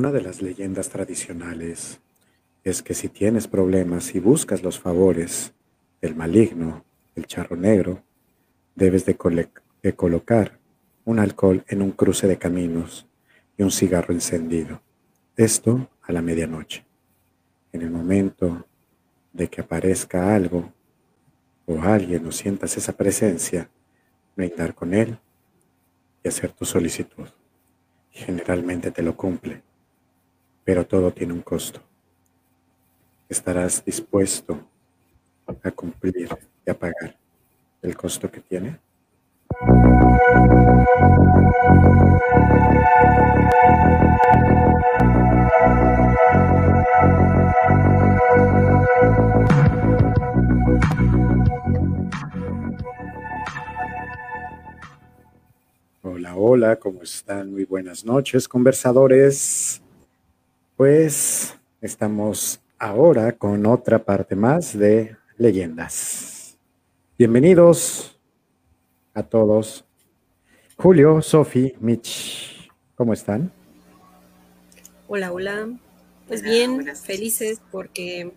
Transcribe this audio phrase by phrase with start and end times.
[0.00, 2.00] Una de las leyendas tradicionales
[2.64, 5.52] es que si tienes problemas y buscas los favores
[6.00, 6.86] del maligno,
[7.16, 8.02] el charro negro,
[8.74, 9.14] debes de,
[9.82, 10.58] de colocar
[11.04, 13.06] un alcohol en un cruce de caminos
[13.58, 14.80] y un cigarro encendido.
[15.36, 16.86] Esto a la medianoche.
[17.70, 18.66] En el momento
[19.34, 20.72] de que aparezca algo
[21.66, 23.68] o alguien o sientas esa presencia,
[24.34, 25.18] brindar con él
[26.24, 27.28] y hacer tu solicitud.
[28.12, 29.62] Generalmente te lo cumple,
[30.64, 31.80] pero todo tiene un costo.
[33.28, 34.58] ¿Estarás dispuesto
[35.62, 36.28] a cumplir
[36.66, 37.16] y a pagar
[37.82, 38.78] el costo que tiene?
[56.02, 57.52] Hola, hola, ¿cómo están?
[57.52, 59.82] Muy buenas noches, conversadores.
[60.80, 66.56] Pues estamos ahora con otra parte más de leyendas.
[67.18, 68.18] Bienvenidos
[69.12, 69.84] a todos.
[70.76, 73.52] Julio, Sofi, Mitch, ¿cómo están?
[75.06, 75.68] Hola, hola.
[76.26, 78.32] Pues bien, felices porque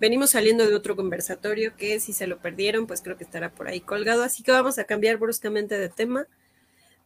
[0.00, 3.68] venimos saliendo de otro conversatorio que si se lo perdieron, pues creo que estará por
[3.68, 4.24] ahí colgado.
[4.24, 6.26] Así que vamos a cambiar bruscamente de tema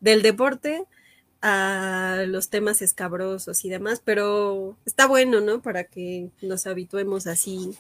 [0.01, 0.87] del deporte
[1.41, 5.63] a los temas escabrosos y demás, pero está bueno, ¿no?
[5.63, 7.77] Para que nos habituemos así,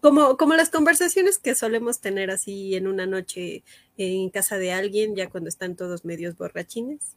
[0.00, 3.62] como, como las conversaciones que solemos tener así en una noche
[3.96, 7.16] en casa de alguien, ya cuando están todos medios borrachines,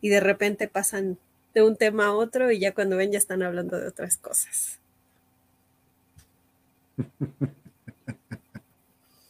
[0.00, 1.18] y de repente pasan
[1.54, 4.80] de un tema a otro y ya cuando ven ya están hablando de otras cosas.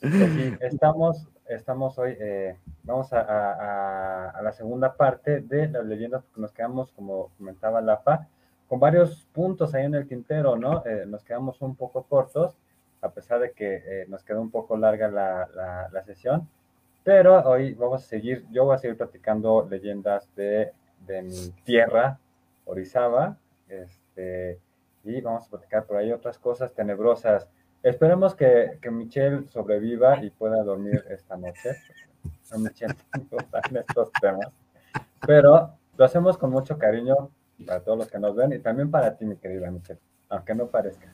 [0.01, 6.53] Pues estamos estamos hoy, eh, vamos a, la segunda parte de las leyendas, porque nos
[6.53, 8.29] quedamos, como comentaba Lafa,
[8.69, 10.85] con varios puntos ahí en el tintero, ¿no?
[10.87, 12.57] Eh, nos quedamos un poco cortos,
[13.01, 16.49] a pesar de que eh, nos quedó un poco larga la, sesión,
[17.03, 20.73] pero hoy vamos a seguir, yo voy a seguir platicando leyendas de,
[21.07, 22.19] de mi tierra,
[22.67, 23.37] Orizaba,
[23.69, 24.59] este,
[25.05, 27.49] y vamos a platicar por ahí otras cosas tenebrosas
[27.85, 31.77] Esperemos que, que, Michelle sobreviva y pueda dormir esta noche.
[32.51, 32.95] A Michelle
[33.71, 34.49] en estos temas.
[35.27, 37.31] Pero lo hacemos con mucho cariño
[37.67, 40.67] para todos los que nos ven y también para ti, mi querida Michelle, aunque no
[40.67, 41.13] parezca.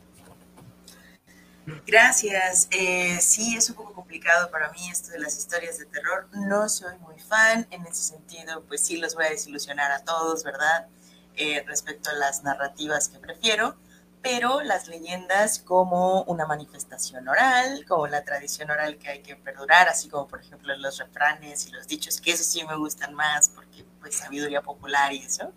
[1.86, 2.68] Gracias.
[2.70, 6.28] Eh, sí, es un poco complicado para mí esto de las historias de terror.
[6.32, 7.66] No soy muy fan.
[7.70, 10.88] En ese sentido, pues sí los voy a desilusionar a todos, ¿verdad?
[11.36, 13.76] Eh, respecto a las narrativas que prefiero
[14.22, 19.88] pero las leyendas como una manifestación oral, como la tradición oral que hay que perdurar,
[19.88, 23.48] así como por ejemplo los refranes y los dichos, que eso sí me gustan más
[23.48, 25.52] porque pues sabiduría popular y eso.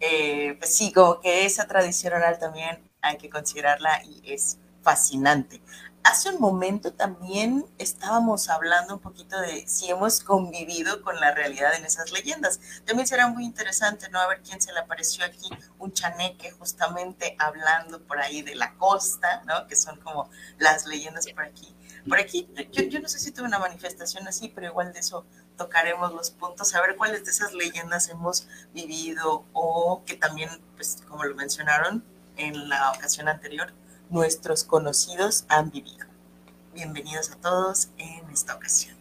[0.00, 5.60] Eh, pues sí, como que esa tradición oral también hay que considerarla y es fascinante
[6.04, 11.74] hace un momento también estábamos hablando un poquito de si hemos convivido con la realidad
[11.74, 12.60] en esas leyendas.
[12.84, 14.18] También será muy interesante, ¿no?
[14.20, 15.48] A ver quién se le apareció aquí,
[15.78, 19.66] un chaneque justamente hablando por ahí de la costa, ¿no?
[19.66, 21.74] Que son como las leyendas por aquí.
[22.08, 25.24] Por aquí, yo, yo no sé si tuve una manifestación así, pero igual de eso
[25.56, 31.02] tocaremos los puntos, a ver cuáles de esas leyendas hemos vivido o que también, pues
[31.08, 32.04] como lo mencionaron
[32.36, 33.72] en la ocasión anterior,
[34.12, 36.06] nuestros conocidos han vivido.
[36.74, 38.94] Bienvenidos a todos en esta ocasión.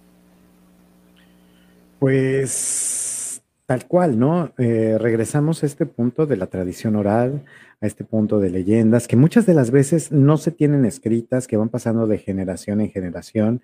[2.00, 4.54] Pues tal cual, ¿no?
[4.58, 7.44] Eh, regresamos a este punto de la tradición oral,
[7.82, 11.58] a este punto de leyendas, que muchas de las veces no se tienen escritas, que
[11.58, 13.62] van pasando de generación en generación.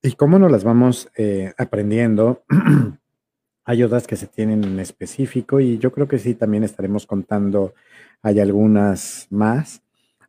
[0.00, 2.44] ¿Y cómo nos las vamos eh, aprendiendo?
[3.64, 7.74] Hay otras que se tienen en específico y yo creo que sí, también estaremos contando,
[8.22, 9.83] hay algunas más.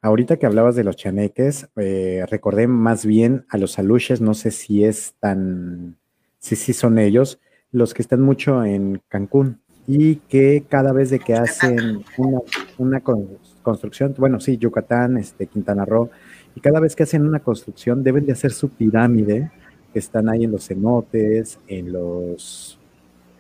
[0.06, 4.52] Ahorita que hablabas de los chaneques, eh, recordé más bien a los aluches, no sé
[4.52, 5.98] si es tan,
[6.38, 7.40] si sí son ellos,
[7.72, 12.04] los que están mucho en Cancún y que cada vez de que hacen
[12.78, 13.02] una,
[13.64, 16.12] construcción, bueno, sí, Yucatán, este, Quintana Roo,
[16.54, 19.50] y cada vez que hacen una construcción deben de hacer su pirámide,
[19.92, 22.78] que están ahí en los cenotes, en los,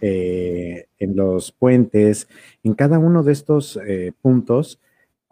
[0.02, 2.28] eh, en los puentes,
[2.64, 4.80] en cada uno de estos eh, puntos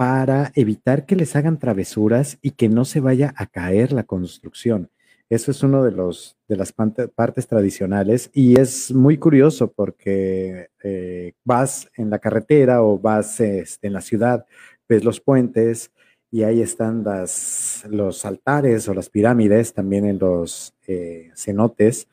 [0.03, 4.89] para evitar que les hagan travesuras y que no se vaya a caer la construcción.
[5.29, 11.31] Eso es uno de, los, de las partes tradicionales y es muy curioso porque eh,
[11.45, 14.45] vas en la carretera o vas este, en la ciudad,
[14.89, 15.93] ves los puentes
[16.29, 22.09] y ahí están las, los altares o las pirámides también en los eh, cenotes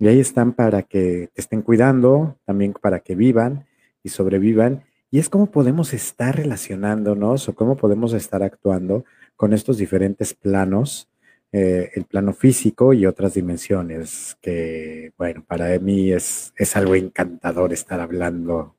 [0.00, 3.64] y ahí están para que estén cuidando, también para que vivan
[4.02, 9.04] y sobrevivan y es cómo podemos estar relacionándonos o cómo podemos estar actuando
[9.36, 11.08] con estos diferentes planos,
[11.52, 17.72] eh, el plano físico y otras dimensiones, que bueno, para mí es, es algo encantador
[17.72, 18.74] estar hablando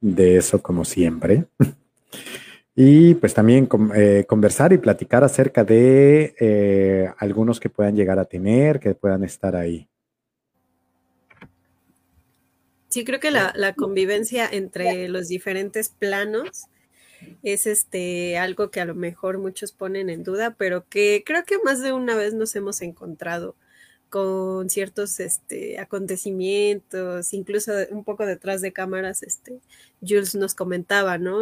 [0.00, 1.46] de eso como siempre.
[2.74, 8.24] Y pues también eh, conversar y platicar acerca de eh, algunos que puedan llegar a
[8.24, 9.88] tener, que puedan estar ahí.
[12.92, 16.66] Sí, creo que la, la convivencia entre los diferentes planos
[17.42, 21.56] es este algo que a lo mejor muchos ponen en duda, pero que creo que
[21.64, 23.56] más de una vez nos hemos encontrado
[24.12, 29.58] con ciertos este, acontecimientos, incluso un poco detrás de cámaras, este,
[30.02, 31.38] Jules nos comentaba, ¿no?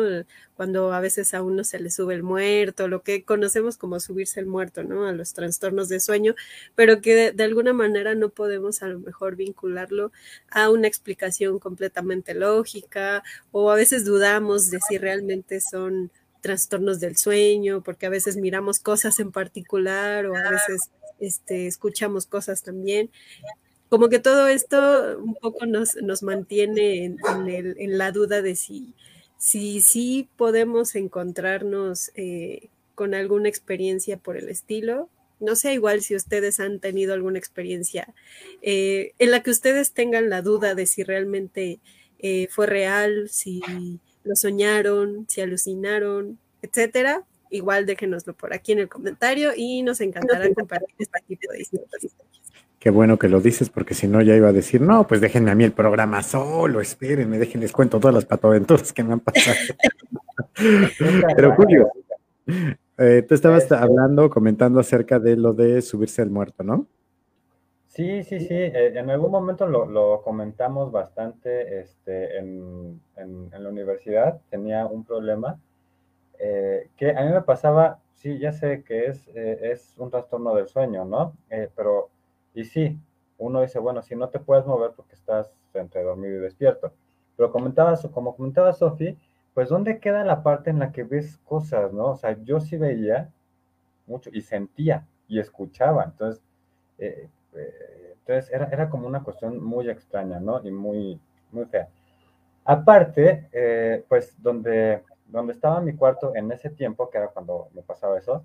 [0.55, 4.39] Cuando a veces a uno se le sube el muerto, lo que conocemos como subirse
[4.39, 5.05] el muerto, ¿no?
[5.05, 6.37] A los trastornos de sueño,
[6.77, 10.13] pero que de, alguna manera no podemos a lo mejor vincularlo
[10.49, 17.17] a una explicación completamente lógica o a veces dudamos de si realmente son trastornos del
[17.17, 20.91] sueño, porque a veces miramos cosas en particular o a veces
[21.21, 23.11] este, escuchamos cosas también.
[23.89, 28.95] Como que todo esto un poco nos, nos mantiene en, la duda de si
[29.37, 35.09] sí si, podemos encontrarnos eh, con alguna experiencia por el estilo.
[35.41, 38.13] No sé, igual si ustedes han tenido alguna experiencia
[38.63, 41.81] eh, en la que ustedes tengan la duda de si realmente
[42.19, 43.63] eh, fue real, si
[44.23, 50.53] lo soñaron, si alucinaron, etcétera igual déjenoslo por aquí en el comentario y nos encantará
[50.55, 52.17] compartir este tipo de historias.
[52.79, 55.51] Qué bueno que lo dices, porque si no ya iba a decir, no, pues déjenme
[55.51, 59.57] a mí el programa solo, espérenme, déjenles cuento todas las patoaventuras que me han pasado.
[61.37, 61.91] Pero Julio,
[62.97, 66.87] eh, tú estabas hablando, comentando acerca de lo de subirse al muerto, ¿no?
[67.89, 68.55] Sí, sí, sí.
[68.55, 74.41] Eh, en algún momento lo, comentamos bastante este, en, en, la universidad.
[74.49, 75.59] Tenía un problema
[76.43, 80.55] eh, que a mí me pasaba, sí, ya sé que es, eh, es un trastorno
[80.55, 81.35] del sueño, ¿no?
[81.51, 82.09] Eh, pero,
[82.55, 82.99] y sí,
[83.39, 86.93] uno dice, bueno, si no te puedes mover porque estás entre dormido y despierto.
[87.37, 89.19] Pero comentaba, como comentaba Sofi,
[89.53, 92.13] pues ¿dónde queda la parte en la que ves cosas, ¿no?
[92.13, 93.31] O sea, yo sí veía
[94.07, 96.05] mucho y sentía y escuchaba.
[96.05, 96.43] Entonces,
[96.99, 100.63] entonces era, era como una cuestión muy extraña, ¿no?
[100.67, 101.21] Y muy,
[101.53, 101.89] muy fea.
[102.65, 108.19] Aparte, pues donde donde estaba mi cuarto en ese tiempo, que era cuando me pasaba
[108.19, 108.45] eso,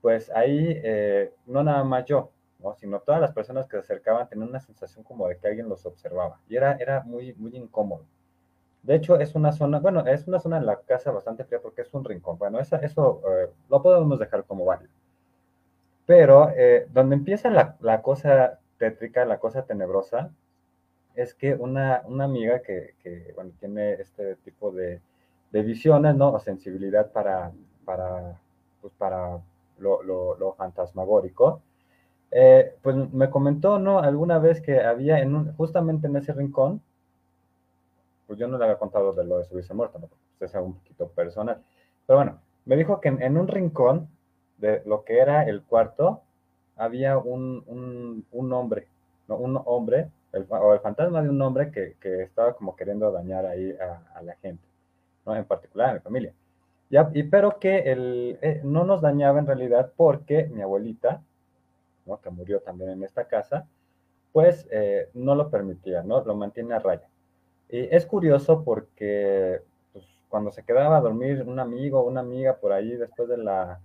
[0.00, 2.30] pues ahí eh, no nada más yo,
[2.60, 2.74] ¿no?
[2.74, 5.84] sino todas las personas que se acercaban tenían una sensación como de que alguien los
[5.86, 8.04] observaba y era, era muy, muy incómodo.
[8.82, 11.82] De hecho, es una zona, bueno, es una zona en la casa bastante fría porque
[11.82, 12.38] es un rincón.
[12.38, 14.92] Bueno, eso, eso eh, lo podemos dejar como válido.
[16.06, 20.30] Pero eh, donde empieza la, la, cosa tétrica, la cosa tenebrosa,
[21.16, 25.00] es que una, una amiga que, que bueno, tiene este tipo de,
[25.62, 26.32] visiones, ¿no?
[26.32, 27.52] O sensibilidad para,
[27.84, 28.40] para,
[28.80, 29.40] pues para
[29.78, 31.62] lo, lo, fantasmagórico.
[32.30, 34.00] Eh, pues me comentó, ¿no?
[34.00, 36.82] Alguna vez que había en un, justamente en ese rincón,
[38.26, 40.08] pues yo no le había contado de lo de subirse muerto, ¿no?
[40.38, 41.62] Pues es un poquito personal.
[42.06, 44.08] Pero bueno, me dijo que en, un rincón
[44.58, 46.22] de lo que era el cuarto
[46.76, 48.88] había un, un, un hombre,
[49.28, 49.36] ¿no?
[49.36, 50.10] Un hombre,
[50.48, 53.74] o el fantasma de un hombre que, que estaba como queriendo dañar ahí
[54.14, 54.65] a la gente.
[55.34, 56.32] En particular a mi familia.
[56.88, 61.22] Ya, y, pero que el, eh, no nos dañaba en realidad porque mi abuelita,
[62.04, 62.20] ¿no?
[62.20, 63.66] que murió también en esta casa,
[64.32, 66.22] pues eh, no lo permitía, ¿no?
[66.24, 67.08] Lo mantiene a raya.
[67.68, 72.56] Y es curioso porque pues, cuando se quedaba a dormir un amigo o una amiga
[72.56, 73.80] por ahí después de la,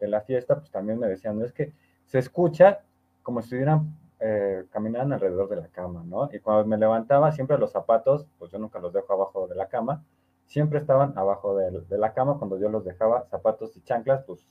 [0.00, 1.72] de la fiesta, pues también me decían, no es que
[2.06, 2.80] se escucha
[3.22, 6.28] como si estuvieran eh, caminando alrededor de la cama, ¿no?
[6.32, 9.68] Y cuando me levantaba, siempre los zapatos, pues yo nunca los dejo abajo de la
[9.68, 10.02] cama,
[10.46, 14.46] siempre estaban abajo de, la cama cuando yo los dejaba zapatos y chanclas, pues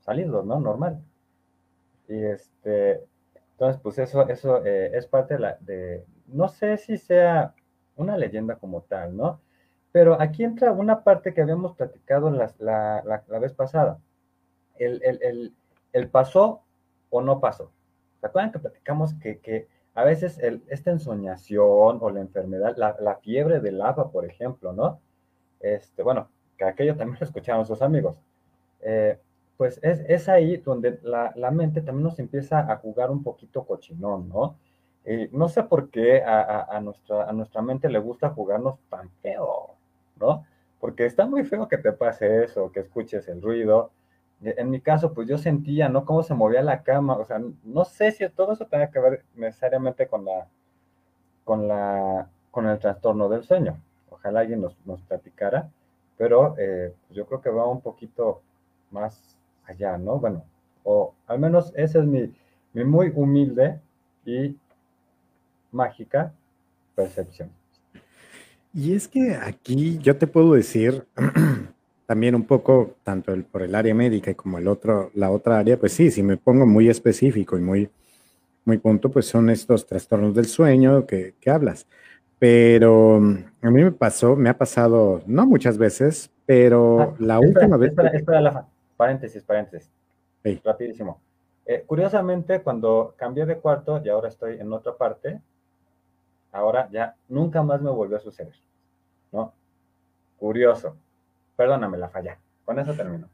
[0.00, 0.60] salidos, ¿no?
[0.60, 1.02] Normal.
[2.08, 3.02] Y este,
[3.52, 7.54] entonces, pues eso, eso eh, es parte de la, de, no sé si sea
[7.96, 9.40] una leyenda como tal, ¿no?
[9.92, 13.98] Pero aquí entra una parte que habíamos platicado la, la, la vez pasada.
[14.78, 15.54] El, el, el,
[15.94, 16.62] el, pasó
[17.08, 17.72] o no pasó.
[18.20, 23.16] ¿Se acuerdan que platicamos que, que a veces el, esta ensoñación o la enfermedad, la,
[23.16, 25.00] fiebre del lava, por ejemplo, ¿no?
[25.58, 28.20] Este, bueno, que aquello también lo escuchaban sus amigos.
[28.82, 29.18] Eh,
[29.56, 33.64] pues es, es, ahí donde la, la, mente también nos empieza a jugar un poquito
[33.64, 34.56] cochinón, ¿no?
[35.30, 39.76] no sé por qué a, a, nuestra, a nuestra mente le gusta jugarnos tan feo,
[40.20, 40.44] ¿no?
[40.80, 43.92] Porque está muy feo que te pase eso, que escuches el ruido,
[44.42, 46.04] en mi caso, pues yo sentía, ¿no?
[46.04, 49.24] Cómo se movía la cama, o sea, no sé si todo eso tenía que ver
[49.34, 50.46] necesariamente con la,
[51.44, 53.80] con la, con el trastorno del sueño.
[54.10, 55.70] ojalá alguien nos, nos platicara,
[56.18, 58.42] pero eh, yo creo que va un poquito
[58.90, 60.18] más allá, ¿no?
[60.18, 60.44] Bueno,
[60.84, 62.32] o al menos esa es mi,
[62.72, 63.80] mi muy humilde
[64.24, 64.56] y
[65.72, 66.32] mágica
[66.94, 67.50] percepción.
[68.72, 71.06] Y es que aquí yo te puedo decir
[72.06, 75.58] también un poco, tanto el, por el área médica y como el otro, la otra
[75.58, 77.90] área, pues sí, si me pongo muy específico y muy,
[78.64, 81.86] muy punto, pues son estos trastornos del sueño que, que hablas.
[82.38, 87.40] Pero mm, a mí me pasó, me ha pasado, no muchas veces, pero ah, la
[87.40, 87.90] última vez...
[87.90, 89.90] Espera, espera, la, paréntesis, paréntesis.
[90.64, 91.20] Rapidísimo.
[91.64, 95.40] Eh, curiosamente, cuando cambié de cuarto y ahora estoy en otra parte,
[96.52, 98.54] ahora ya nunca más me volvió a suceder,
[99.32, 99.52] ¿no?
[100.38, 100.96] Curioso.
[101.56, 102.38] Perdóname la falla.
[102.64, 103.28] Con eso termino.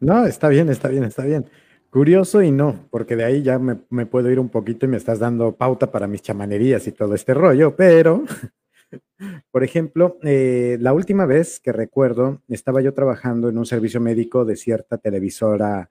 [0.00, 1.46] No, está bien, está bien, está bien.
[1.92, 5.18] Curioso y no, porque de ahí ya me, puedo ir un poquito y me estás
[5.18, 8.24] dando pauta para mis chamanerías y todo este rollo, pero,
[9.52, 14.46] por ejemplo, eh, la última vez que recuerdo, estaba yo trabajando en un servicio médico
[14.46, 15.90] de cierta televisora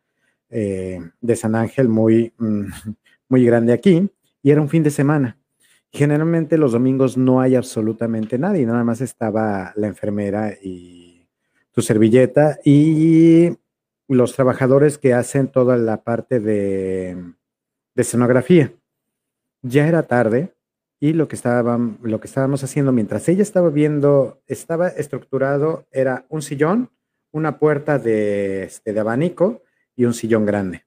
[0.50, 2.66] eh, de San Ángel muy, mm,
[3.30, 4.10] muy grande aquí,
[4.42, 5.38] y era un fin de semana.
[5.92, 11.11] Generalmente los domingos no hay absolutamente nadie, nada más estaba la enfermera y
[11.72, 13.58] tu servilleta y
[14.08, 17.34] los trabajadores que hacen toda la parte de,
[17.96, 18.74] escenografía.
[19.62, 20.54] Ya era tarde
[21.00, 21.38] y lo que,
[22.02, 26.90] lo que estábamos haciendo mientras ella estaba viendo, estaba estructurado, era un sillón,
[27.32, 29.62] una puerta de, este, de abanico
[29.96, 30.86] y un sillón grande.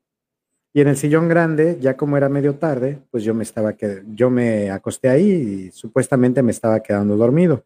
[0.76, 3.76] Y en el sillón grande, ya como era medio tarde, pues yo me estaba
[4.08, 7.64] yo me acosté ahí y supuestamente me estaba quedando dormido.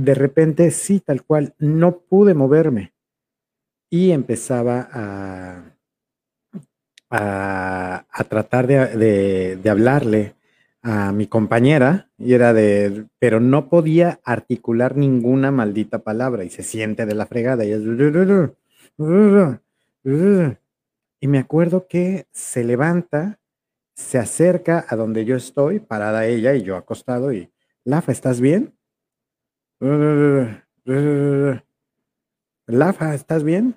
[0.00, 2.94] De repente, sí, tal cual, no pude moverme
[3.90, 5.76] y empezaba a,
[7.10, 10.36] a, tratar de, de, hablarle
[10.80, 16.62] a mi compañera y era de, pero no podía articular ninguna maldita palabra y se
[16.62, 17.82] siente de la fregada y es,
[21.20, 23.38] y me acuerdo que se levanta,
[23.94, 27.50] se acerca a donde yo estoy, parada ella y yo acostado y,
[27.84, 28.79] Lafa, ¿estás bien?
[32.66, 33.76] Lafa, ¿estás bien?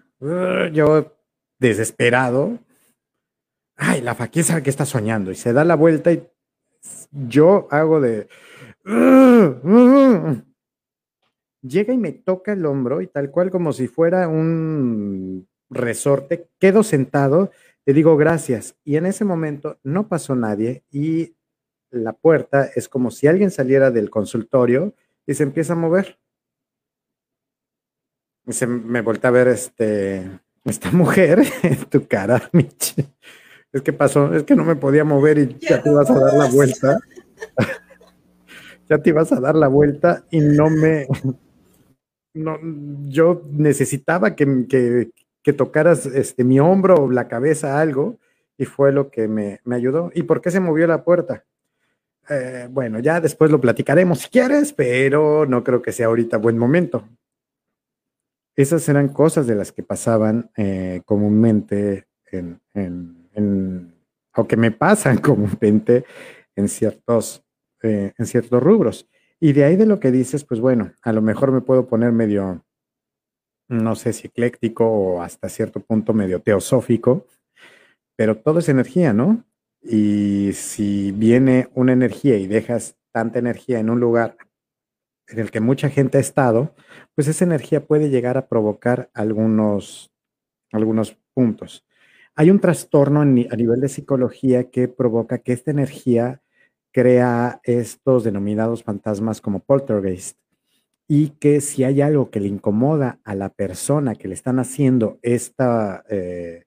[0.74, 1.16] Yo
[1.60, 2.60] desesperado.
[3.76, 5.32] Ay, Lafa, ¿quién sabe qué está soñando?
[5.32, 6.28] Y se da la vuelta y
[7.12, 8.28] yo hago de...
[11.62, 16.84] Llega y me toca el hombro y tal cual como si fuera un resorte, quedo
[16.84, 17.52] sentado,
[17.86, 21.38] le digo gracias y en ese momento no pasó nadie y
[21.90, 24.94] la puerta es como si alguien saliera del consultorio
[25.26, 26.20] y se empieza a mover.
[28.46, 32.96] Y se me voltea a ver este, esta mujer en tu cara, Mitch.
[33.72, 36.34] Es que pasó, es que no me podía mover y ya, te ibas a dar
[36.34, 37.00] la vuelta.
[38.90, 41.08] ya te ibas a dar la vuelta y no me,
[42.34, 42.60] no,
[43.06, 45.12] yo necesitaba que, que,
[45.44, 48.18] que tocaras este, mi hombro o la cabeza, algo,
[48.58, 50.12] y fue lo que me, ayudó.
[50.14, 51.46] ¿Y por qué se movió la puerta?
[52.30, 56.58] Eh, bueno, ya después lo platicaremos si quieres, pero no creo que sea ahorita buen
[56.58, 57.08] momento.
[58.56, 62.62] Esas eran cosas de las que pasaban eh, comúnmente en,
[64.36, 66.06] o que me pasan comúnmente
[66.56, 67.44] en ciertos,
[67.82, 69.10] eh, en ciertos rubros.
[69.40, 72.12] Y de ahí de lo que dices, pues bueno, a lo mejor me puedo poner
[72.12, 72.64] medio,
[73.68, 77.26] no sé si ecléctico o hasta cierto punto medio teosófico,
[78.16, 79.44] pero todo es energía, ¿no?
[79.84, 84.38] Y si viene una energía y dejas tanta energía en un lugar
[85.28, 86.74] en el que mucha gente ha estado,
[87.16, 90.12] pues esa energía puede llegar a provocar algunos,
[90.72, 91.86] algunos puntos.
[92.36, 96.42] Hay un trastorno a nivel de psicología que provoca que esta energía
[96.92, 100.38] crea estos denominados fantasmas como poltergeist
[101.08, 105.20] y que si hay algo que le incomoda a la persona que le están haciendo
[105.22, 106.64] esta, eh,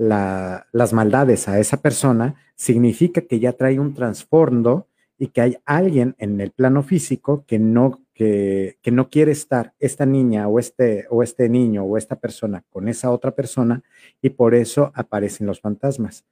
[0.00, 4.86] las maldades a esa persona, significa que ya trae un trasfondo
[5.18, 9.74] y que hay alguien en el plano físico que no, que, que, no quiere estar
[9.78, 13.82] esta niña o este, o este niño o esta persona con esa otra persona
[14.22, 16.24] y por eso aparecen los fantasmas.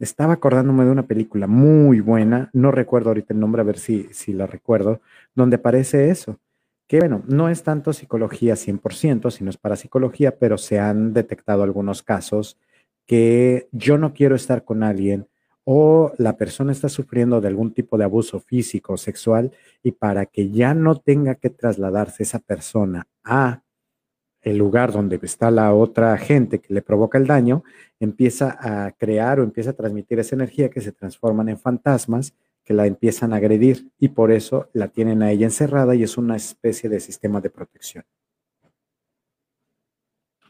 [0.00, 4.08] Estaba acordándome de una película muy buena, no recuerdo ahorita el nombre, a ver si,
[4.10, 5.00] si la recuerdo,
[5.36, 6.40] donde aparece eso
[6.88, 11.62] que bueno, no es tanto psicología 100%, sino es para psicología, pero se han detectado
[11.62, 12.58] algunos casos
[13.06, 15.28] que yo no quiero estar con alguien
[15.64, 20.26] o la persona está sufriendo de algún tipo de abuso físico o sexual y para
[20.26, 23.62] que ya no tenga que trasladarse esa persona a
[24.40, 27.62] el lugar donde está la otra gente que le provoca el daño,
[28.00, 32.74] empieza a crear o empieza a transmitir esa energía que se transforman en fantasmas que
[32.74, 36.36] la empiezan a agredir y por eso la tienen a ella encerrada y es una
[36.36, 38.04] especie de sistema de protección.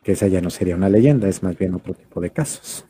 [0.02, 2.84] Que esa ya no sería una leyenda, es más bien otro tipo de casos.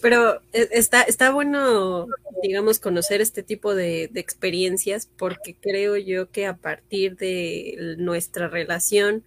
[0.00, 2.06] Pero eh, está, está bueno,
[2.42, 9.24] digamos, conocer este tipo de, experiencias porque creo yo que a partir de nuestra relación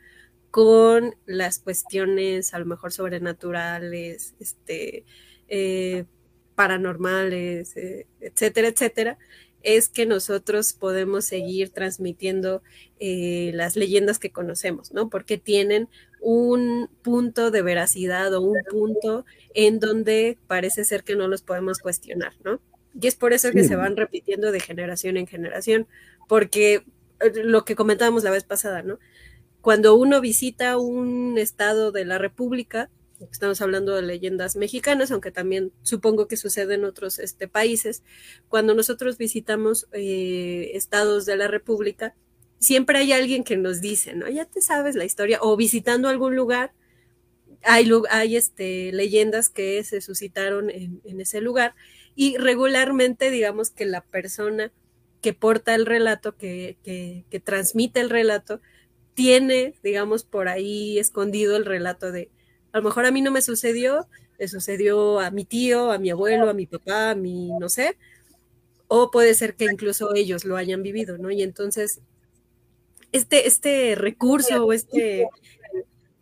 [0.52, 5.06] con las cuestiones a lo mejor sobrenaturales, este,
[5.48, 6.06] eh,
[6.56, 9.18] paranormales, eh, etcétera, etcétera,
[9.64, 12.62] es que nosotros podemos seguir transmitiendo
[13.00, 15.10] las leyendas que conocemos, ¿no?
[15.10, 15.90] Porque tienen
[16.22, 21.80] un punto de veracidad o un punto en donde parece ser que no los podemos
[21.80, 22.60] cuestionar, ¿no?
[23.00, 25.88] Y es por eso que se van repitiendo de generación en generación,
[26.28, 26.84] porque
[27.44, 29.00] lo que comentábamos la vez pasada, ¿no?
[29.62, 32.90] cuando uno visita un estado de la República,
[33.32, 38.04] estamos hablando de leyendas mexicanas, aunque también supongo que sucede en otros este, países,
[38.48, 42.16] cuando nosotros visitamos eh, estados de la República,
[42.60, 44.28] siempre hay alguien que nos dice, ¿no?
[44.30, 46.74] Ya te sabes la historia, o visitando algún lugar,
[47.64, 51.76] hay, hay este, leyendas que se suscitaron en, ese lugar,
[52.16, 54.72] y regularmente digamos que la persona
[55.22, 58.62] que porta el relato, que, que transmite el relato,
[59.14, 62.30] tiene, digamos, por ahí escondido el relato de,
[62.72, 66.10] a lo mejor a mí no me sucedió, le sucedió a mi tío, a mi
[66.10, 67.98] abuelo, a mi papá, a mi, no sé,
[68.88, 71.32] o puede ser que incluso ellos lo hayan vivido, ¿no?
[71.32, 72.00] Y entonces,
[73.12, 75.28] este, este recurso o este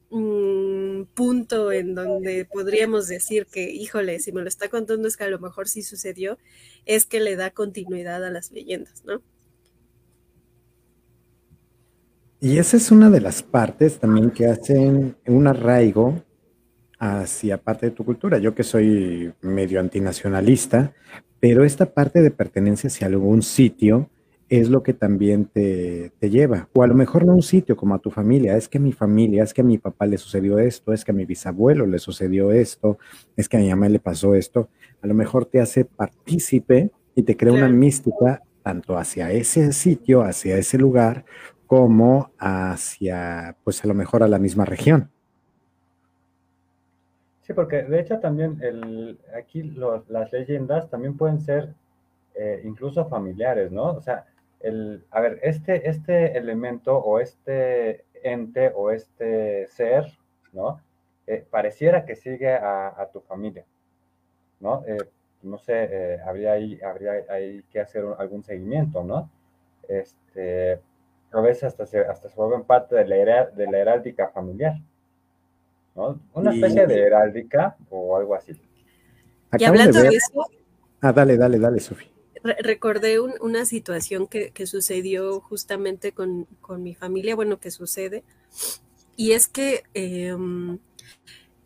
[0.10, 5.26] mm, punto en donde podríamos decir que, híjole, si me lo está contando es que
[5.26, 6.38] a lo mejor sí sucedió,
[6.86, 9.22] es que le da continuidad a las leyendas, ¿no?
[12.40, 16.24] Y esa es una de las partes también que hacen un arraigo
[17.00, 18.38] hacia parte de tu cultura.
[18.38, 20.94] Yo que soy medio antinacionalista,
[21.40, 24.10] pero esta parte de pertenencia hacia algún sitio
[24.50, 26.70] es lo que también te, te, lleva.
[26.74, 28.94] O a lo mejor no un sitio como a tu familia, es que a mi
[28.94, 32.00] familia, es que a mi papá le sucedió esto, es que a mi bisabuelo le
[32.00, 32.98] sucedió esto,
[33.36, 34.70] es que a mi mamá le pasó esto.
[35.02, 40.24] A lo mejor te hace partícipe y te crea una mística tanto hacia ese sitio,
[40.24, 41.26] hacia ese lugar,
[41.66, 45.10] como hacia, pues a lo mejor a la misma región.
[47.42, 49.64] Sí, porque de hecho también el, aquí
[50.08, 51.74] las leyendas también pueden ser
[52.36, 53.92] eh, incluso familiares, ¿no?
[53.92, 54.26] O sea,
[54.60, 60.06] el, a ver, este, este elemento o este ente o este ser,
[60.54, 60.82] ¿no?
[61.28, 63.66] Eh, pareciera que sigue a, tu familia,
[64.60, 64.84] ¿no?
[64.88, 64.98] Eh,
[65.44, 69.30] no sé, habría, ahí, habría ahí que hacer algún seguimiento, ¿no?
[69.88, 70.80] Este,
[71.32, 74.76] a veces hasta se, hasta se vuelven parte de la, de la heráldica familiar.
[75.96, 76.20] ¿no?
[76.34, 78.54] Una especie de heráldica o algo así.
[79.58, 80.46] y hablando de, eso.
[81.02, 82.10] Ah, dale, dale, dale, Sofía.
[82.60, 88.24] Recordé una situación que, sucedió justamente con, mi familia, bueno, que sucede,
[89.16, 90.80] y es que em,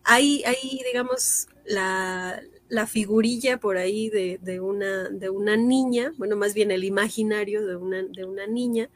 [0.04, 0.44] hay,
[0.86, 2.42] digamos, la,
[2.72, 7.76] la figurilla por ahí de, una, de una niña, bueno, más bien el imaginario de
[7.76, 8.90] una, de una niña,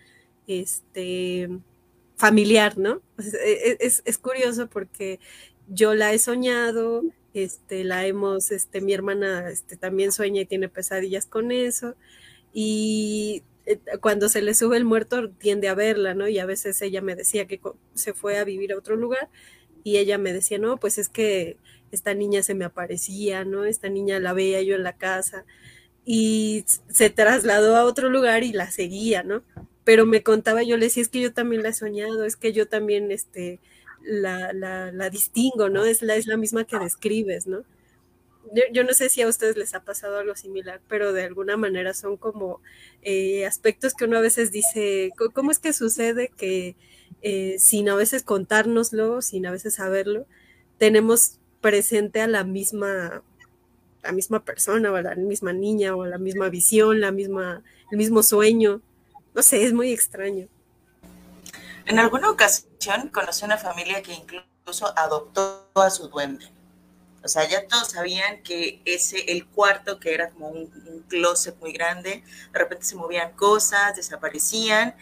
[0.47, 1.49] este,
[2.15, 3.01] familiar, ¿no?
[3.17, 5.19] E, e, es, curioso porque
[5.67, 7.03] yo la he soñado,
[7.43, 11.95] este, la hemos, este, mi hermana este, también sueña y tiene pesadillas con eso,
[12.53, 16.27] y eh, cuando se le sube el muerto tiende a verla, ¿no?
[16.27, 17.61] Y a veces ella me decía que
[17.93, 19.29] se fue a vivir a otro lugar
[19.83, 21.57] y ella me decía, no, pues es que
[21.91, 23.65] esta niña se me aparecía, ¿no?
[23.65, 25.45] Esta niña la veía yo en la casa
[26.05, 29.43] y se trasladó a otro lugar y la seguía, ¿no?
[29.85, 32.51] pero me contaba, yo le decía, es que yo también la he soñado, es que
[32.51, 33.61] yo también este,
[34.05, 35.85] la, la, la distingo, ¿no?
[35.85, 37.63] Es la, es la misma que describes, ¿no?
[38.71, 41.93] Yo, no sé si a ustedes les ha pasado algo similar, pero de alguna manera
[41.93, 42.61] son como
[43.01, 46.75] eh, aspectos que uno a veces dice, ¿cómo es que sucede que
[47.21, 50.27] eh, sin a veces contárnoslo, sin a veces saberlo,
[50.77, 53.23] tenemos presente a la misma,
[54.03, 57.97] la misma persona o a la misma niña o la misma visión, la misma, el
[57.97, 58.81] mismo sueño?
[59.33, 60.47] No sé, es muy extraño.
[61.85, 66.51] En alguna ocasión conocí una familia que incluso adoptó a su duende.
[67.23, 71.71] O sea, ya todos sabían que ese, el cuarto, que era como un, closet muy
[71.71, 74.95] grande, de repente se movían cosas, desaparecían,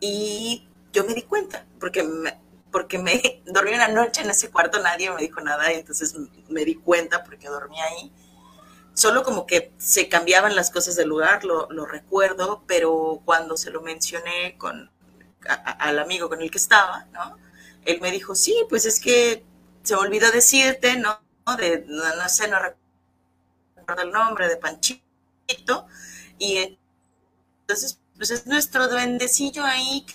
[0.00, 2.38] y yo me di cuenta, porque me,
[2.72, 6.14] porque me dormí una noche en ese cuarto, nadie me dijo nada, y entonces
[6.48, 8.12] me di cuenta porque dormí ahí
[8.94, 13.80] solo como que se cambiaban las cosas del lugar, lo, recuerdo, pero cuando se lo
[13.80, 14.90] mencioné con
[15.46, 17.38] al amigo con el que estaba, ¿no?
[17.84, 19.44] Él me dijo, sí, pues es que
[19.82, 21.18] se me olvidó decirte, ¿no?
[21.56, 25.86] De, no, sé, no recuerdo el nombre, de Panchito,
[26.38, 26.78] Y
[27.62, 30.06] entonces, pues es nuestro duendecillo ahí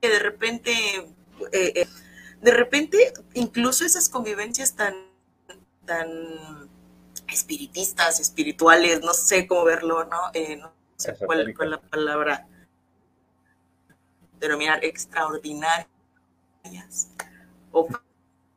[0.00, 0.72] que de repente,
[1.52, 1.88] eh, eh,
[2.40, 4.94] de repente, incluso esas convivencias tan,
[5.86, 6.08] tan
[7.28, 10.18] espiritistas, espirituales, no sé cómo verlo, ¿no?
[10.34, 12.46] Eh, no sé cuál, cuál, la palabra
[14.42, 15.86] denominar extraordinarias
[17.70, 17.88] o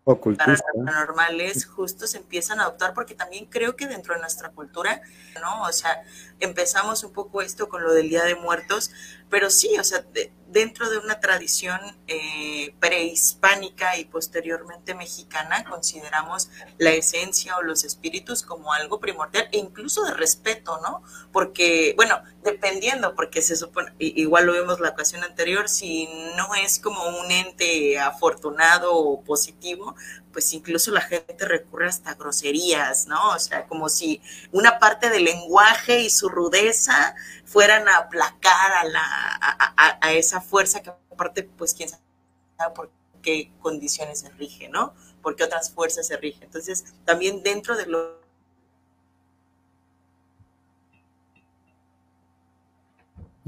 [0.06, 5.02] paranormales justo se empiezan a adoptar porque también creo que dentro de nuestra cultura,
[5.42, 5.64] ¿no?
[5.64, 6.04] O sea,
[6.40, 8.92] empezamos un poco esto con lo del Día de Muertos,
[9.30, 10.06] pero sí, o sea,
[10.48, 18.44] dentro de una tradición eh, prehispánica y posteriormente mexicana, consideramos la esencia o los espíritus
[18.44, 21.02] como algo primordial e incluso de respeto, ¿no?
[21.32, 26.80] Porque, bueno, dependiendo, porque se supone, igual lo vimos la ocasión anterior, si no es
[26.80, 29.96] como un ente afortunado o positivo,
[30.36, 33.30] pues incluso la gente recurre hasta groserías, ¿no?
[33.30, 34.22] O sea, como si
[34.52, 40.84] una parte del lenguaje y su rudeza fueran a aplacar a, la, a, esa fuerza
[40.84, 44.94] que aparte, pues quién sabe por qué condiciones se rige, ¿no?
[45.22, 46.44] Por qué otras fuerzas se rigen.
[46.44, 48.20] Entonces, también dentro de lo...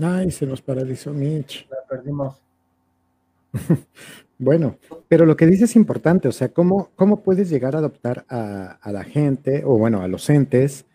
[0.02, 1.68] Ay, se nos paralizó Mitch.
[1.70, 2.38] La perdimos.
[4.40, 8.26] Bueno, pero lo que dice es importante, o sea, ¿cómo, cómo puedes llegar a adoptar
[8.30, 10.86] a, la gente, o bueno, a los entes?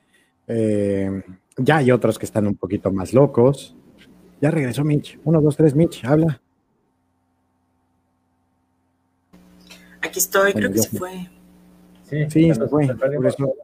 [0.47, 1.23] Eh,
[1.57, 3.77] ya hay otros que están un poquito más locos.
[4.41, 5.19] Ya regresó Mitch.
[5.25, 6.41] Uno, dos, tres, Mitch, habla.
[10.01, 11.29] Aquí estoy, creo que se fue.
[12.05, 12.95] Sí, sí se fue.
[12.95, 13.55] Por eso,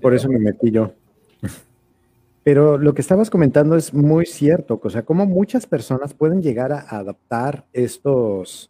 [0.00, 0.92] por eso me metí yo.
[2.42, 6.72] Pero lo que estabas comentando es muy cierto, o sea, cómo muchas personas pueden llegar
[6.72, 8.69] a adaptar estos,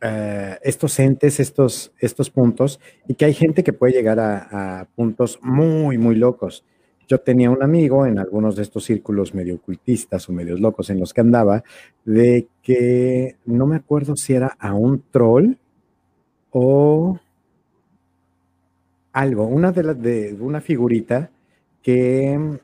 [0.00, 5.38] eh, estos entes, estos, estos puntos, y que hay gente que puede llegar a, puntos
[5.42, 6.64] muy, muy locos.
[7.08, 11.00] Yo tenía un amigo en algunos de estos círculos medio ocultistas o medios locos en
[11.00, 11.64] los que andaba,
[12.04, 15.54] de que no me acuerdo si era a un troll
[16.50, 17.18] o
[19.12, 21.30] algo, una de las de una figurita
[21.82, 22.60] que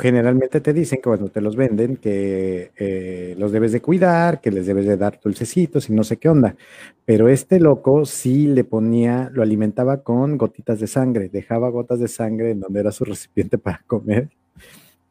[0.00, 4.50] generalmente te dicen que cuando te los venden, que eh, los debes de cuidar, que
[4.50, 6.56] les debes de dar dulcecitos y no sé qué onda.
[7.04, 12.08] Pero este loco sí le ponía, lo alimentaba con gotitas de sangre, dejaba gotas de
[12.08, 14.30] sangre en donde era su recipiente para comer.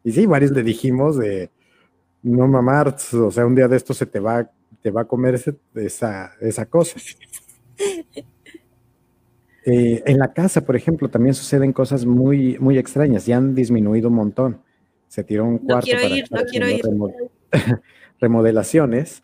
[0.04, 1.52] Y sí, varios le dijimos de,
[2.24, 4.50] no mamar, o sea, un día de esto se te va,
[4.82, 5.39] te va a comer
[5.76, 7.00] esa, esa cosa.
[9.63, 14.10] Eh, en la casa, por ejemplo, también suceden cosas muy, muy extrañas, ya han disminuido
[14.10, 14.60] un montón
[15.12, 15.91] se tiró un cuarto
[16.32, 16.45] para
[18.21, 19.24] remodelaciones.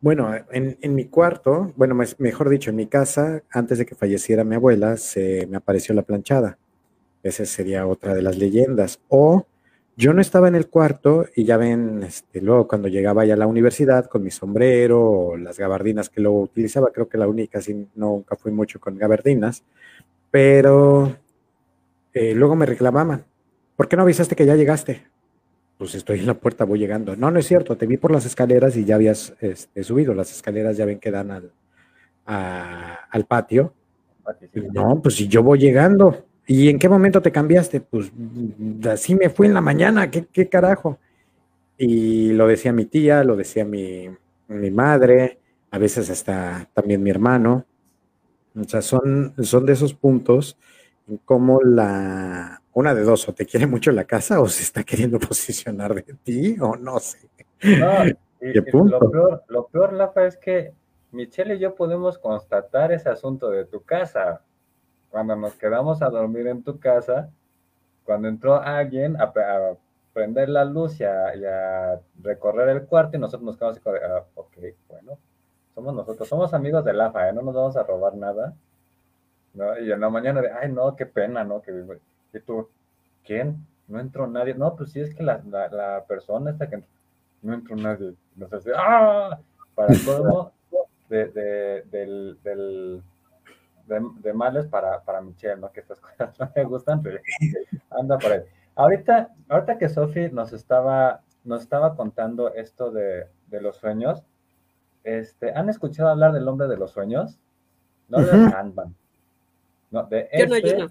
[0.00, 4.56] Bueno, en, mi cuarto, bueno, mejor dicho, en mi casa, antes de que falleciera mi
[4.56, 6.58] abuela, se me apareció la planchada.
[7.22, 8.98] Esa sería otra de las leyendas.
[9.06, 9.46] O
[9.96, 13.36] yo no estaba en el cuarto y ya ven, este, luego cuando llegaba ya a
[13.36, 17.60] la universidad con mi sombrero o las gabardinas que luego utilizaba, creo que la única,
[17.60, 19.62] sí, nunca fui mucho con gabardinas,
[20.32, 21.16] pero
[22.14, 23.26] eh, luego me reclamaban,
[23.76, 25.09] ¿por qué no avisaste que ya llegaste?
[25.80, 27.16] Pues estoy en la puerta, voy llegando.
[27.16, 30.12] No, no es cierto, te vi por las escaleras y ya habías este, subido.
[30.12, 31.50] Las escaleras ya ven que dan al,
[32.26, 33.72] al patio.
[34.74, 36.26] no, pues si yo voy llegando.
[36.46, 37.80] ¿Y en qué momento te cambiaste?
[37.80, 38.12] Pues
[38.90, 40.98] así me fui en la mañana, ¿qué, qué carajo?
[41.78, 44.10] Y lo decía mi tía, lo decía mi,
[44.48, 45.38] mi madre,
[45.70, 47.64] a veces hasta también mi hermano.
[48.54, 50.58] O sea, son, son de esos puntos
[51.10, 54.84] en cómo la, una de dos, o te quiere mucho la casa o se está
[54.84, 57.28] queriendo posicionar de ti, o no sé.
[57.62, 58.04] No,
[58.40, 60.72] Lo, peor, lo peor, Lafa, es que
[61.12, 64.40] Michelle y yo podemos constatar ese asunto de tu casa.
[65.10, 67.30] Cuando nos quedamos a dormir en tu casa,
[68.04, 69.32] cuando entró alguien a,
[70.14, 74.56] prender la luz y a, recorrer el cuarto y nosotros nos quedamos así, ah, ok,
[74.88, 75.18] bueno,
[75.74, 77.32] somos nosotros, somos amigos de Lafa, ¿eh?
[77.32, 78.54] no nos vamos a robar nada.
[79.54, 79.78] ¿No?
[79.78, 81.60] Y en la mañana de, ay, no, qué pena, ¿no?
[81.62, 81.72] Que
[82.32, 82.68] y tú,
[83.24, 83.66] ¿quién?
[83.88, 84.54] No entró nadie.
[84.54, 86.82] No, pues sí es que la, la, persona esta que
[87.42, 88.14] no entró nadie.
[88.36, 89.38] Nos hace, ¡ah!
[89.74, 90.52] Para todo
[91.08, 93.02] de, de, del, del
[94.22, 95.72] de, males para, para Michelle, ¿no?
[95.72, 97.20] Que estas cosas no me gustan, pero
[97.90, 98.40] anda por ahí.
[98.76, 104.22] Ahorita, ahorita que Sofi nos estaba, nos estaba contando esto de, de, los sueños,
[105.02, 107.38] este, ¿han escuchado hablar del hombre de los sueños?
[108.08, 108.94] No de Handman.
[109.90, 110.86] No, de este,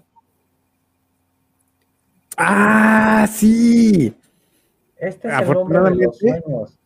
[2.36, 4.14] Ah, sí.
[4.96, 6.78] Este es afortunadamente, el de los sueños.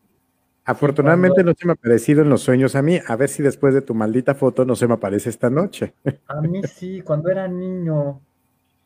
[0.65, 2.99] Afortunadamente no se me ha aparecido en los sueños a mí.
[3.07, 5.93] A ver si después de tu maldita foto no se me aparece esta noche.
[6.27, 8.21] A mí sí, cuando era niño.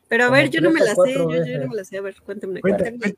[0.08, 1.98] Pero a ver, yo no me la sé, yo, no me la sé.
[1.98, 2.60] A ver, cuéntame.
[2.60, 3.16] Cuéntame.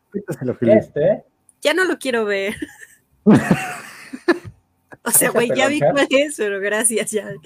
[0.60, 1.24] Este.
[1.60, 2.54] Ya no lo quiero ver.
[3.24, 7.32] o sea, güey, ya vi cuál es, pero gracias, ya.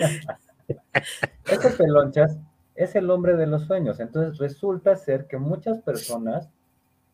[1.46, 2.36] Este pelonchas
[2.76, 4.00] es el hombre de los sueños.
[4.00, 6.50] Entonces resulta ser que muchas personas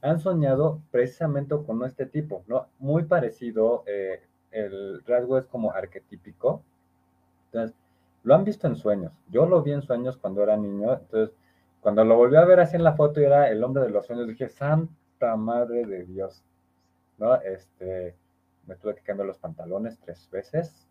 [0.02, 2.66] han soñado precisamente con este tipo, ¿no?
[2.80, 4.20] Muy parecido, eh,
[4.50, 6.62] el rasgo es como arquetípico.
[7.46, 7.76] Entonces,
[8.24, 9.12] lo han visto en sueños.
[9.30, 10.92] Yo lo vi en sueños cuando era niño.
[10.92, 11.34] Entonces,
[11.80, 14.06] cuando lo volví a ver así en la foto y era el hombre de los
[14.06, 16.42] sueños, dije, Santa Madre de Dios,
[17.18, 17.36] ¿no?
[17.36, 18.16] Este,
[18.66, 20.88] me tuve que cambiar los pantalones tres veces,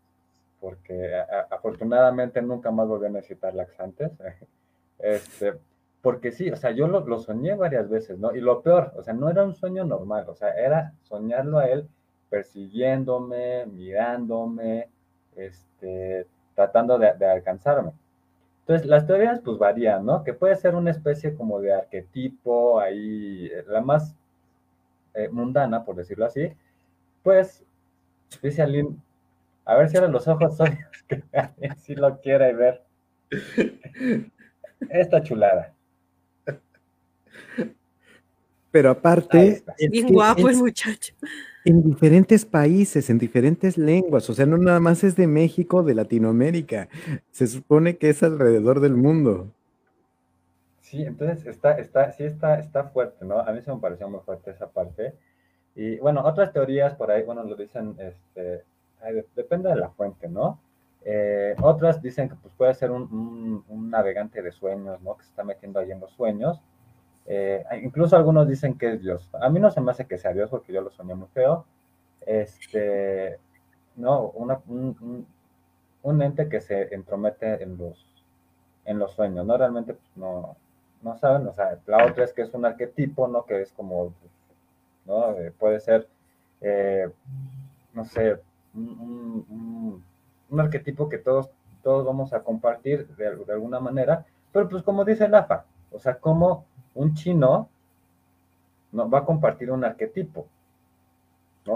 [0.60, 1.12] porque
[1.50, 4.12] afortunadamente nunca más volví a necesitar laxantes.
[5.02, 5.54] este,
[6.00, 8.34] porque sí, o sea, yo lo, soñé varias veces, ¿no?
[8.34, 11.66] Y lo peor, o sea, no era un sueño normal, o sea, era soñarlo a
[11.66, 11.88] él
[12.30, 14.88] persiguiéndome, mirándome,
[15.36, 17.92] este, tratando de, de alcanzarme.
[18.60, 20.22] Entonces, las teorías pues varían, ¿no?
[20.24, 24.14] Que puede ser una especie como de arquetipo, ahí, la más
[25.14, 26.52] eh, mundana, por decirlo así.
[27.22, 27.64] Pues,
[28.42, 28.96] dice Aline,
[29.64, 30.56] a ver si ahora los ojos
[31.08, 31.22] que
[31.78, 32.82] si lo quiere ver.
[34.90, 35.74] Esta chulada.
[38.70, 39.62] Pero aparte...
[39.78, 41.14] Es bien guapo el muchacho.
[41.64, 45.94] En diferentes países, en diferentes lenguas, o sea, no nada más es de México, de
[45.94, 46.88] Latinoamérica,
[47.30, 49.52] se supone que es alrededor del mundo.
[50.80, 53.38] Sí, entonces está, está, sí está, está fuerte, ¿no?
[53.38, 55.14] A mí se me pareció muy fuerte esa parte.
[55.76, 58.64] Y bueno, otras teorías por ahí, bueno, lo dicen, este,
[59.36, 60.60] depende de la fuente, ¿no?
[61.04, 65.16] Eh, otras dicen que pues, puede ser un, un, navegante de sueños, ¿no?
[65.16, 66.62] Que se está metiendo ahí en los sueños
[67.26, 69.28] eh, incluso algunos dicen que es Dios.
[69.40, 71.64] A mí no se me hace que sea Dios porque yo lo soñé muy feo.
[72.20, 73.38] Este,
[73.96, 78.06] no, un, ente que se entromete en los,
[78.84, 79.56] en los sueños, ¿no?
[79.56, 80.56] Realmente pues, no,
[81.02, 83.44] no saben, o sea, la otra es que es un arquetipo, ¿no?
[83.44, 84.12] Que es como,
[85.06, 85.32] ¿no?
[85.38, 86.08] Eh, puede ser,
[87.92, 88.40] no sé,
[88.74, 90.04] un,
[90.60, 91.50] arquetipo que todos,
[91.82, 96.18] todos vamos a compartir de, de alguna manera, pero pues como dice Lafa, o sea,
[96.18, 97.68] como un chino
[98.92, 100.46] no, va a compartir un arquetipo.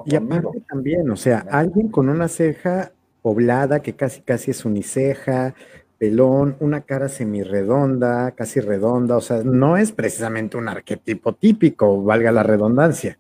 [0.05, 5.55] Y aparte también, o sea, alguien con una ceja poblada que casi casi es uniceja,
[5.99, 12.33] pelón, una cara semirredonda, casi redonda, o sea, no es precisamente un arquetipo típico, valga
[12.33, 13.19] la redundancia.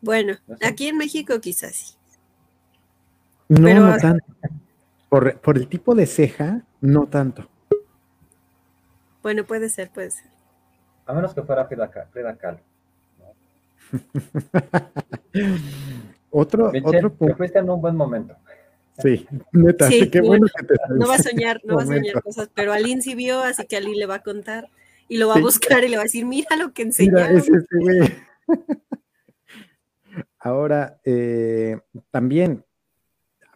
[0.00, 1.94] Bueno, aquí en México quizás sí.
[3.48, 4.24] No, no tanto.
[5.08, 7.48] Por, por el tipo de ceja, no tanto.
[9.22, 10.30] Bueno, puede ser, puede ser.
[11.06, 12.60] A menos que fuera Frida, Kahlo.
[16.30, 17.26] otro, otro punto.
[17.26, 18.36] Te fuiste en un buen momento.
[18.98, 22.22] Sí, neta, sí, qué bueno, que te No va a soñar, no va a soñar
[22.22, 24.70] cosas, pero Aline sí vio, así que Aline le va a contar
[25.08, 27.42] y lo va a buscar y le va a decir, mira lo que enseñaron.
[30.38, 31.78] Ahora, eh,
[32.10, 32.64] también,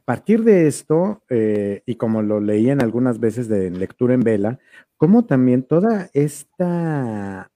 [0.09, 4.59] partir de esto, eh, y como lo leí en algunas veces de lectura en vela,
[4.97, 7.53] como también toda esta,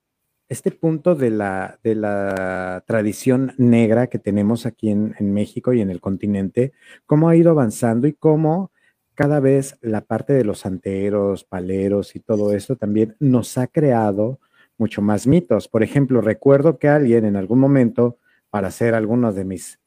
[0.51, 5.89] este punto de la, de la tradición negra que tenemos aquí en, México y en
[5.89, 6.75] el continente,
[7.07, 8.71] cómo ha ido avanzando y cómo
[9.15, 14.41] cada vez la parte de los santeros, paleros y todo esto también nos ha creado
[14.77, 15.69] mucho más mitos.
[15.69, 18.19] Por ejemplo, recuerdo que alguien en algún momento,
[18.51, 19.81] para hacer algunas de mis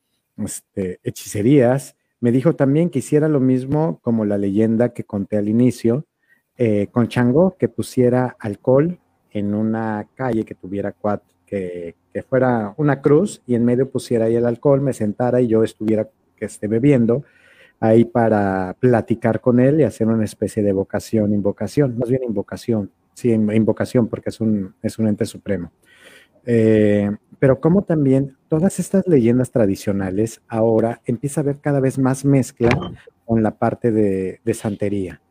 [0.44, 1.96] este, hechicerías,
[2.26, 6.06] me dijo también que hiciera lo mismo como la leyenda que conté al inicio,
[6.58, 8.98] eh, con Chango que pusiera alcohol
[9.30, 11.94] en una calle que tuviera cuatro, que,
[12.28, 16.10] fuera una cruz y en medio pusiera ahí el alcohol, me sentara y yo estuviera
[16.36, 17.24] que esté bebiendo
[17.80, 22.90] ahí para platicar con él y hacer una especie de vocación, invocación, más bien invocación,
[23.14, 25.72] sí, invocación porque es un, es un ente supremo.
[26.46, 32.26] Eh, pero como también todas estas leyendas tradicionales ahora empieza a haber cada vez más
[32.26, 32.70] mezcla
[33.26, 35.22] con la parte de santería.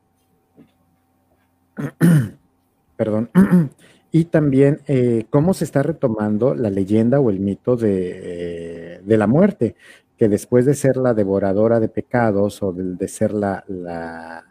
[2.96, 3.30] Perdón.
[4.14, 9.26] y también eh, cómo se está retomando la leyenda o el mito de, de, la
[9.26, 9.74] muerte,
[10.16, 14.44] que después de ser la devoradora de pecados o de, ser la, la,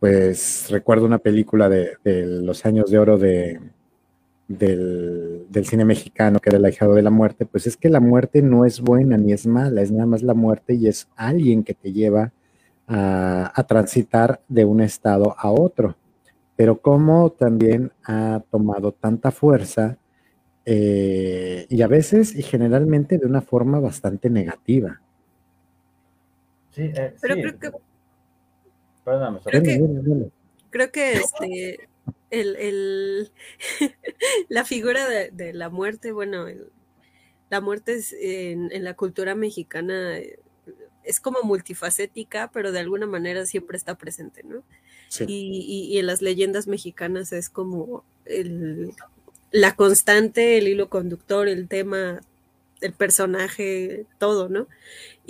[0.00, 3.60] pues recuerdo una película de, los años de oro de,
[4.48, 8.00] del, del, cine mexicano, que era el ahijado de la muerte, pues es que la
[8.00, 11.62] muerte no es buena ni es mala, es nada más la muerte y es alguien
[11.62, 12.32] que te lleva
[12.86, 15.96] a, a transitar de un estado a otro.
[16.56, 19.98] Pero cómo también ha tomado tanta fuerza
[20.70, 25.00] eh, y a veces y generalmente de una forma bastante negativa.
[26.72, 27.70] Sí, eh, pero creo que...
[29.02, 30.30] Perdóname, creo que,
[30.68, 31.87] creo que este,
[32.30, 33.30] el,
[34.48, 36.46] la figura de, la muerte, bueno,
[37.50, 40.38] la muerte es, en, la cultura mexicana eh,
[41.04, 44.62] es como multifacética, pero de alguna manera siempre está presente, ¿no?
[45.26, 48.92] Y, y, en las leyendas mexicanas es como el,
[49.50, 52.20] la constante, el hilo conductor, el tema,
[52.82, 54.68] el personaje, todo, ¿no?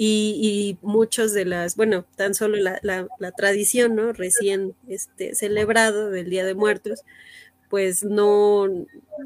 [0.00, 4.12] Y, muchos de las, bueno, tan solo la, la, tradición, ¿no?
[4.12, 7.04] Recién este, celebrado del Día de Muertos,
[7.68, 8.68] pues no,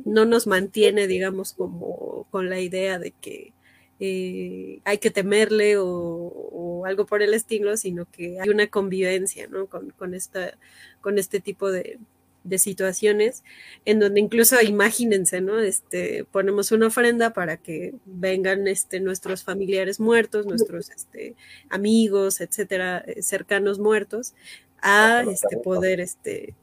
[0.07, 3.53] no nos mantiene, digamos, como con la idea de que
[4.01, 9.67] eh, hay que temerle o, algo por el estilo, sino que hay una convivencia, ¿no?
[9.67, 10.59] Con, con, esta,
[11.01, 11.99] con este tipo de,
[12.45, 13.45] de situaciones
[13.85, 15.61] en donde incluso imagínense, ¿no?
[15.61, 21.37] Este, ponemos una ofrenda para que vengan este, nuestros familiares muertos, nuestros este,
[21.69, 24.35] amigos, etcétera, eh, cercanos muertos,
[24.81, 26.55] a este, poder este,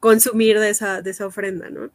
[0.00, 1.90] consumir de esa, de esa ofrenda, ¿no?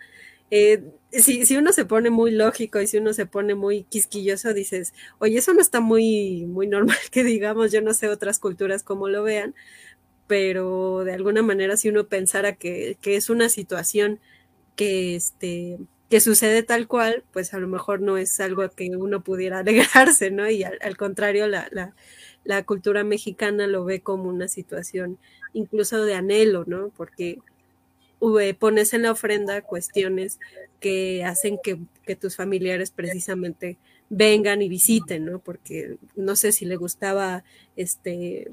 [0.54, 4.54] Eh, si, si, uno se pone muy lógico y si uno se pone muy quisquilloso,
[4.54, 8.84] dices, oye, eso no está muy, muy normal que digamos, yo no sé otras culturas
[8.84, 9.56] cómo lo vean,
[10.31, 14.21] pero de alguna manera si uno pensara que, es una situación
[14.77, 15.77] que, este,
[16.09, 20.31] que sucede tal cual, pues a lo mejor no es algo que uno pudiera alegrarse,
[20.31, 20.49] ¿no?
[20.49, 21.93] Y al, contrario, la,
[22.45, 25.19] la, cultura mexicana lo ve como una situación
[25.51, 26.93] incluso de anhelo, ¿no?
[26.95, 27.39] Porque
[28.57, 30.39] pones en la ofrenda cuestiones
[30.79, 33.77] que hacen que, que, tus familiares precisamente
[34.09, 35.39] vengan y visiten, ¿no?
[35.39, 37.43] Porque no sé si le gustaba
[37.75, 38.47] este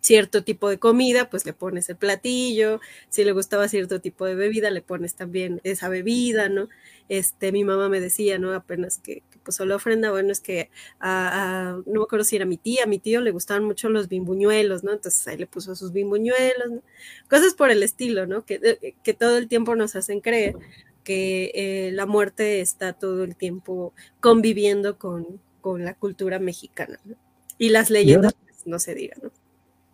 [0.00, 4.34] cierto tipo de comida, pues le pones el platillo, si le gustaba cierto tipo de
[4.34, 6.68] bebida, le pones también esa bebida, ¿no?
[7.08, 8.52] Este, mi mamá me decía, ¿no?
[8.54, 10.70] Apenas que, puso la ofrenda, bueno, es que
[11.00, 14.08] a, no me acuerdo si era mi tía, a mi tío le gustaban mucho los
[14.08, 14.92] bimbuñuelos, ¿no?
[14.92, 16.82] Entonces ahí le puso sus bimbuñuelos, ¿no?
[17.28, 18.44] cosas por el estilo, ¿no?
[18.46, 20.56] Que, que todo el tiempo nos hacen creer
[21.04, 27.16] que eh, la muerte está todo el tiempo conviviendo con, con la cultura mexicana, ¿no?
[27.58, 29.43] Y las leyendas, pues, no se digan, ¿no?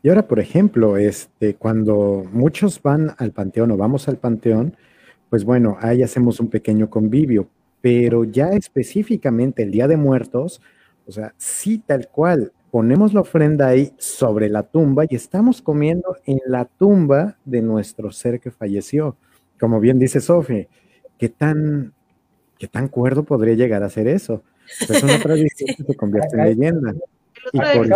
[0.03, 4.77] Y ahora, por ejemplo, este, cuando muchos van al panteón o vamos al panteón,
[5.29, 7.49] pues bueno, ahí hacemos un pequeño convivio,
[7.81, 10.61] pero ya específicamente el Día de Muertos,
[11.07, 16.17] o sea, sí tal cual, ponemos la ofrenda ahí sobre la tumba y estamos comiendo
[16.25, 19.17] en la tumba de nuestro ser que falleció.
[19.59, 20.69] Como bien dice Sofi,
[21.19, 21.93] ¿qué tan,
[22.59, 24.43] qué tan cuerdo podría llegar a ser eso?
[24.81, 26.95] es una tradición que se convierte en leyenda.
[27.53, 27.89] Y por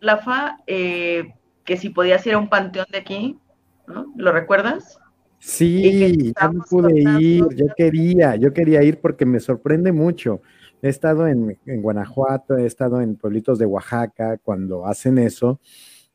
[0.00, 1.34] la FA, eh,
[1.64, 3.38] que si podías ir a un panteón de aquí,
[3.86, 4.12] ¿no?
[4.16, 4.98] ¿Lo recuerdas?
[5.38, 10.40] Sí, yo no pude ir, yo quería, yo quería ir porque me sorprende mucho.
[10.82, 15.60] He estado en, Guanajuato, he estado en pueblitos de Oaxaca cuando hacen eso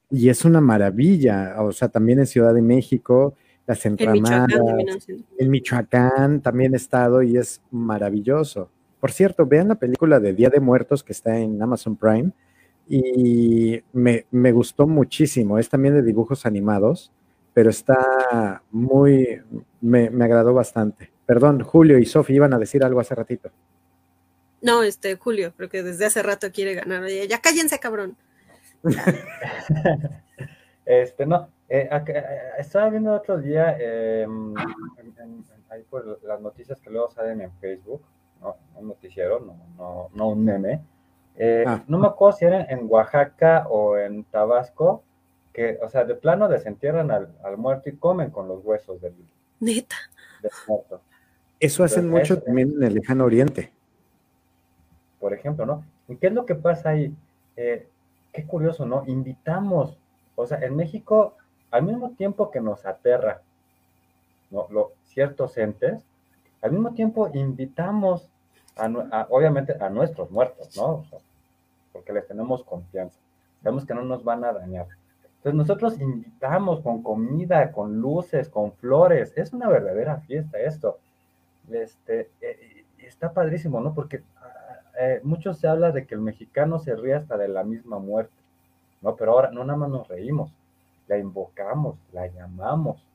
[0.09, 1.55] y es una maravilla.
[1.59, 4.49] O sea, también en Ciudad de México, las entramadas,
[5.37, 8.69] en Michoacán también he estado y es maravilloso.
[8.99, 12.31] Por cierto, vean la película de Día de Muertos que está en Amazon Prime
[12.87, 15.57] y me, me, gustó muchísimo.
[15.57, 17.11] Es también de dibujos animados,
[17.53, 19.41] pero está muy,
[19.81, 21.11] me, me agradó bastante.
[21.25, 23.51] Perdón, Julio y Sofi iban a decir algo hace ratito.
[24.61, 27.07] No, este, Julio, creo que desde hace rato quiere ganar.
[27.07, 28.17] Ya cállense, cabrón.
[30.85, 32.23] este, no, eh, eh,
[32.59, 34.27] estaba viendo otro día eh,
[35.69, 38.01] ahí por las noticias que luego salen en Facebook,
[38.41, 40.81] no, un noticiero, no, no, no un meme,
[41.37, 41.83] eh, ah.
[41.87, 45.03] No me acuerdo si era en Oaxaca o en Tabasco,
[45.51, 49.13] que, o sea, de plano desentierran al, muerto y comen con los huesos del,
[49.59, 49.95] Neta.
[50.67, 51.01] muerto.
[51.59, 53.71] Eso hacen mucho también en el lejano oriente.
[55.19, 55.85] Por ejemplo, ¿no?
[56.07, 57.15] ¿Y qué es lo que pasa ahí?
[57.55, 57.87] Eh,
[58.33, 59.03] qué curioso, ¿no?
[59.07, 59.97] Invitamos,
[60.35, 61.37] o sea, en México,
[61.71, 63.41] al mismo tiempo que nos aterra,
[64.51, 64.67] ¿no?
[65.05, 66.03] ciertos entes,
[66.61, 68.29] al mismo tiempo invitamos
[69.29, 71.05] obviamente a nuestros muertos, ¿no?
[71.93, 73.17] porque les tenemos confianza.
[73.61, 74.87] Sabemos que no nos van a dañar.
[75.37, 79.31] Entonces nosotros invitamos con comida, con luces, con flores.
[79.37, 80.97] Es una verdadera fiesta esto.
[81.71, 83.93] Este, eh, está padrísimo, ¿no?
[83.93, 84.23] Porque
[84.99, 88.33] eh, mucho se habla de que el mexicano se ríe hasta de la misma muerte,
[89.01, 89.15] ¿no?
[89.15, 90.51] Pero ahora no nada más nos reímos,
[91.07, 93.05] la invocamos, la llamamos.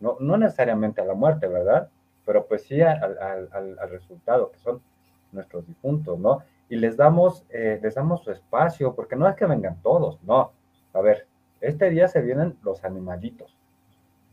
[0.00, 1.88] No, no necesariamente a la muerte, ¿verdad?
[2.26, 4.80] Pero pues sí al, al, al resultado, que son
[5.34, 6.42] nuestros difuntos, ¿no?
[6.68, 10.52] Y les damos, eh, les damos su espacio, porque no es que vengan todos, no.
[10.92, 11.26] A ver,
[11.60, 13.56] este día se vienen los animalitos.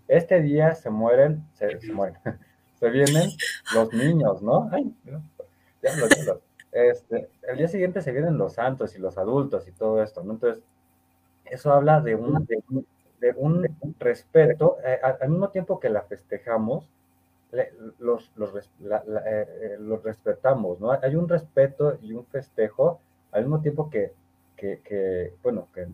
[0.07, 2.17] Este día se mueren, se, mueren,
[2.79, 3.29] se vienen
[3.73, 4.69] los niños, ¿no?
[4.71, 4.93] Ay,
[5.81, 5.91] ya
[6.71, 10.33] Este, el día siguiente se vienen los santos y los adultos y todo esto, ¿no?
[10.33, 10.63] Entonces,
[11.45, 13.67] eso habla de un, de un
[13.99, 16.87] respeto, eh, al mismo tiempo que la festejamos,
[17.99, 18.61] los, los, eh,
[19.25, 20.91] eh, los, respetamos, ¿no?
[20.91, 22.99] Hay un respeto y un festejo
[23.31, 24.13] al mismo tiempo que,
[24.55, 25.87] que, bueno, que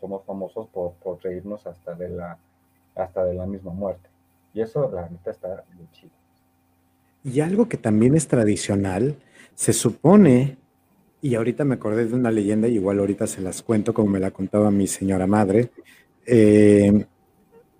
[0.00, 2.38] somos famosos por, por, reírnos hasta de, la,
[2.94, 4.08] hasta de la misma muerte.
[4.54, 6.12] Y eso, la neta, está muy chido.
[7.24, 9.16] Y algo que también es tradicional,
[9.54, 10.56] se supone,
[11.20, 14.20] y ahorita me acordé de una leyenda, y igual ahorita se las cuento como me
[14.20, 15.70] la contaba mi señora madre,
[16.26, 17.06] eh,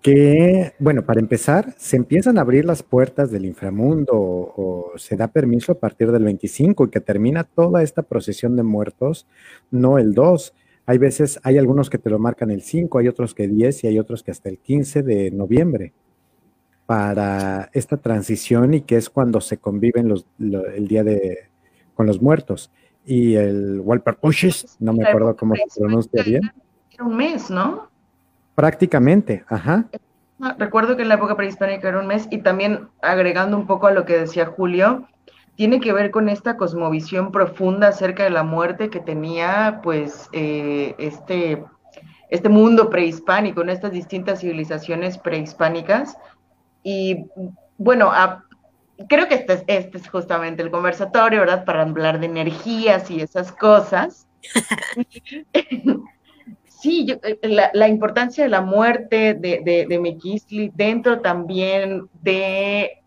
[0.03, 5.29] que, bueno, para empezar, se empiezan a abrir las puertas del inframundo o, se da
[5.29, 9.25] permiso a partir del 25 y que termina toda esta procesión de muertos,
[9.71, 10.53] no el 2.
[10.85, 13.87] Hay veces, hay algunos que te lo marcan el 5, hay otros que 10 y
[13.87, 15.93] hay otros que hasta el 15 de noviembre
[16.85, 21.49] para esta transición y que es cuando se conviven los, el día de
[21.95, 22.71] con los muertos.
[23.05, 26.41] Y el Walper Pushes, no me acuerdo cómo se pronuncia bien.
[26.91, 27.92] Era un mes, ¿no?
[28.55, 29.85] Prácticamente, ajá.
[30.41, 33.87] Ah, recuerdo que en la época prehispánica era un mes y también agregando un poco
[33.87, 35.07] a lo que decía Julio,
[35.55, 40.95] tiene que ver con esta cosmovisión profunda acerca de la muerte que tenía pues eh,
[40.97, 41.63] este,
[42.29, 46.17] este mundo prehispánico, en estas distintas civilizaciones prehispánicas.
[46.83, 47.27] Y
[47.77, 48.11] bueno,
[49.07, 51.65] creo que este es, este es justamente el conversatorio, ¿verdad?
[51.65, 54.27] Para hablar de energías y esas cosas.
[56.83, 63.01] Sí, eh, la, importancia de la muerte de, de, de dentro también de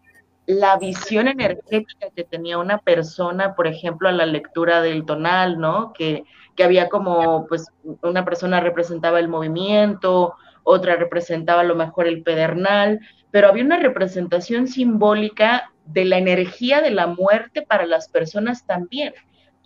[0.46, 5.92] la visión energética que tenía una persona, por ejemplo, a la lectura del tonal, ¿no?
[5.92, 6.24] Que,
[6.54, 7.66] que había como, pues,
[8.02, 13.00] una persona representaba el movimiento, otra representaba a lo mejor el pedernal,
[13.30, 19.12] pero había una representación simbólica de la energía de la muerte para las personas también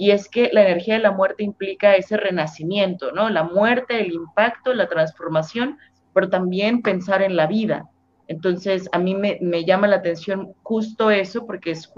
[0.01, 3.29] y es que la energía de la muerte implica ese renacimiento, ¿no?
[3.29, 5.77] La muerte, el impacto, la transformación,
[6.15, 7.87] pero también pensar en la vida.
[8.27, 11.93] Entonces, a mí me, llama la atención justo eso, porque es,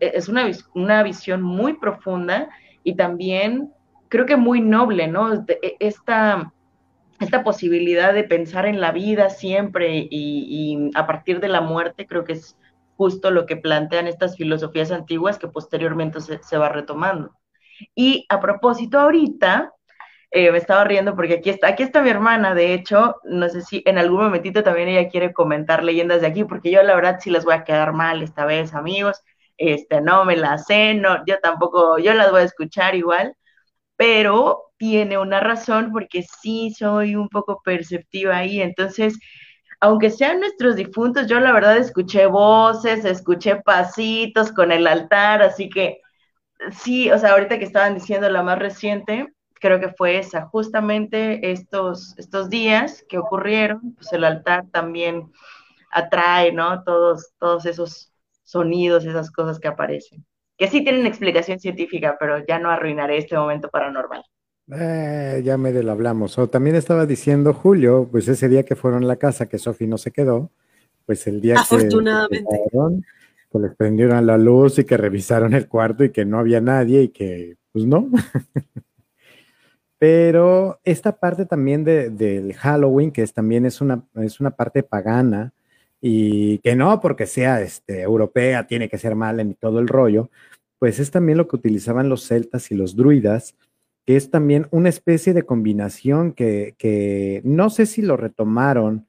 [0.00, 2.50] es una, una visión muy profunda
[2.84, 3.72] y también
[4.10, 5.32] creo que muy noble, ¿no?
[5.32, 6.52] E, esta,
[7.20, 12.24] esta posibilidad de pensar en la vida siempre y, a partir de la muerte, creo
[12.24, 12.58] que es
[12.98, 17.32] justo lo que plantean estas filosofías antiguas que posteriormente se va retomando.
[17.94, 19.72] Y a propósito, ahorita
[20.30, 23.62] eh, me estaba riendo porque aquí está, aquí está mi hermana, de hecho, no sé
[23.62, 27.18] si en algún momentito también ella quiere comentar leyendas de aquí, porque yo la verdad
[27.20, 29.22] sí les voy a quedar mal esta vez, amigos,
[29.56, 33.34] este, no me las sé, no, yo tampoco, yo las voy a escuchar igual,
[33.96, 39.18] pero tiene una razón porque sí soy un poco perceptiva ahí, entonces,
[39.80, 45.68] aunque sean nuestros difuntos, yo la verdad escuché voces, escuché pasitos con el altar, así
[45.68, 46.00] que
[46.70, 51.50] sí, o sea, ahorita que estaban diciendo la más reciente, creo que fue esa, justamente
[51.50, 55.30] estos, estos días que ocurrieron, pues el altar también
[55.90, 56.82] atrae, ¿no?
[56.84, 58.12] Todos, todos esos
[58.44, 60.24] sonidos, esas cosas que aparecen,
[60.56, 64.22] que sí tienen explicación científica, pero ya no arruinaré este momento paranormal.
[64.72, 66.38] Eh, ya me lo hablamos.
[66.38, 69.86] O también estaba diciendo Julio, pues ese día que fueron a la casa, que Sofi
[69.86, 70.50] no se quedó,
[71.04, 72.44] pues el día Afortunadamente.
[72.72, 72.78] que
[73.56, 77.02] que les prendieron la luz y que revisaron el cuarto y que no había nadie
[77.02, 78.08] y que, pues no.
[79.98, 84.82] Pero esta parte también de, del Halloween, que es, también es una, es una parte
[84.82, 85.54] pagana,
[86.00, 90.30] y que no porque sea este, europea, tiene que ser mala en todo el rollo,
[90.78, 93.56] pues es también lo que utilizaban los celtas y los druidas,
[94.04, 99.06] que es también una especie de combinación que, que no sé si lo retomaron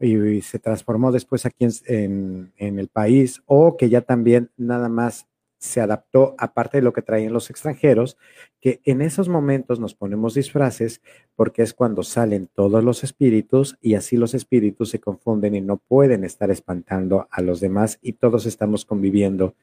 [0.00, 5.26] y, se transformó después aquí en, el país o que ya también nada más
[5.58, 8.16] se adaptó, aparte de lo que traían los extranjeros,
[8.60, 11.02] que en esos momentos nos ponemos disfraces
[11.36, 15.76] porque es cuando salen todos los espíritus y así los espíritus se confunden y no
[15.76, 19.54] pueden estar espantando a los demás y todos estamos conviviendo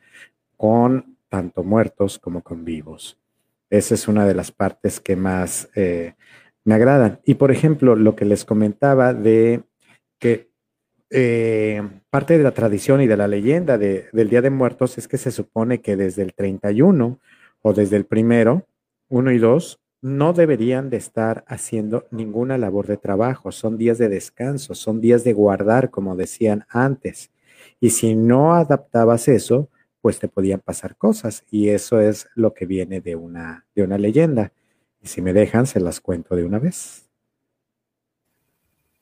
[0.55, 3.17] con tanto muertos como con vivos.
[3.71, 6.13] Esa es una de las partes que más eh,
[6.63, 7.21] me agradan.
[7.25, 9.63] Y por ejemplo, lo que les comentaba de
[10.19, 10.49] que
[11.09, 15.17] eh, parte de la tradición y de la leyenda del Día de Muertos es que
[15.17, 17.19] se supone que desde el 31
[17.61, 18.67] o desde el primero,
[19.09, 23.51] uno y dos, no deberían de estar haciendo ninguna labor de trabajo.
[23.51, 27.31] Son días de descanso, son días de guardar, como decían antes.
[27.79, 29.69] Y si no adaptabas eso,
[30.01, 31.43] pues te podían pasar cosas.
[31.49, 34.53] Y eso es lo que viene de una, de una leyenda.
[35.01, 37.09] Y si me dejan, se las cuento de una vez.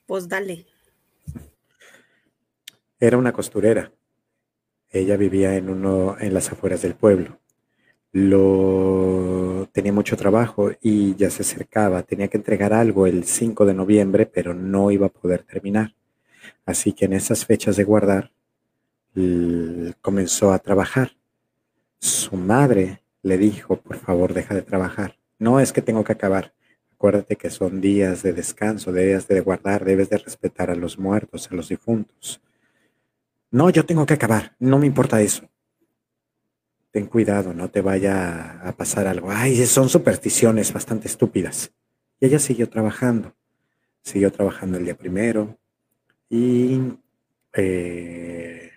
[0.06, 0.66] Pues dale.
[3.00, 3.92] Era una costurera.
[4.90, 7.40] Ella vivía en uno en las afueras del pueblo.
[8.14, 13.74] Lo tenía mucho trabajo y ya se acercaba, tenía que entregar algo el 5 de
[13.74, 15.94] noviembre, pero no iba a poder terminar.
[16.66, 18.32] Así que en esas fechas de guardar
[20.02, 21.18] comenzó a trabajar.
[22.00, 25.18] Su madre le dijo, por favor, deja de trabajar.
[25.40, 26.54] No es que tengo que acabar.
[26.94, 31.50] Acuérdate que son días de descanso, días de guardar, debes de respetar a los muertos,
[31.52, 32.42] a los difuntos.
[33.56, 35.50] No, yo tengo que acabar, no me importa eso
[36.96, 39.30] ten cuidado, no te vaya a pasar algo.
[39.30, 41.74] Ay, son supersticiones bastante estúpidas.
[42.22, 43.36] Y ella siguió trabajando,
[44.02, 45.60] siguió trabajando el día primero
[46.30, 46.80] y
[47.52, 48.72] eh,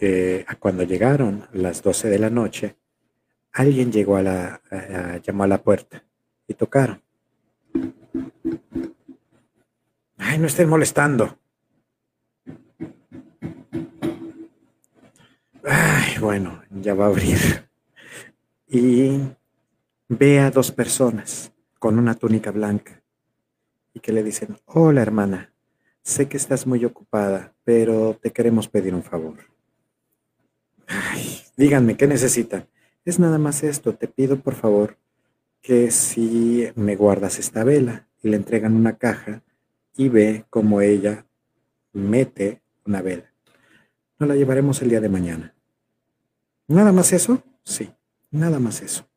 [0.00, 2.76] eh, cuando llegaron las 12 de la noche,
[3.52, 4.62] alguien llegó a la,
[5.22, 6.02] llamó a la puerta
[6.46, 7.02] y tocaron.
[10.16, 11.38] Ay, no estén molestando.
[15.70, 17.68] Ay, bueno, ya va a abrir.
[18.66, 19.20] Y
[20.08, 23.02] ve a dos personas con una túnica blanca
[23.92, 25.52] y que le dicen, hola hermana,
[26.02, 29.36] sé que estás muy ocupada, pero te queremos pedir un favor.
[31.58, 32.66] Díganme, ¿qué necesitan?
[33.04, 34.96] Es nada más esto, te pido por favor
[35.60, 39.42] que si me guardas esta vela y le entregan una caja
[39.94, 41.26] y ve cómo ella
[41.92, 43.30] mete una vela.
[44.18, 45.54] No la llevaremos el día de mañana.
[46.68, 47.42] ¿Nada más eso?
[47.64, 47.90] Sí,
[48.30, 49.08] nada más eso.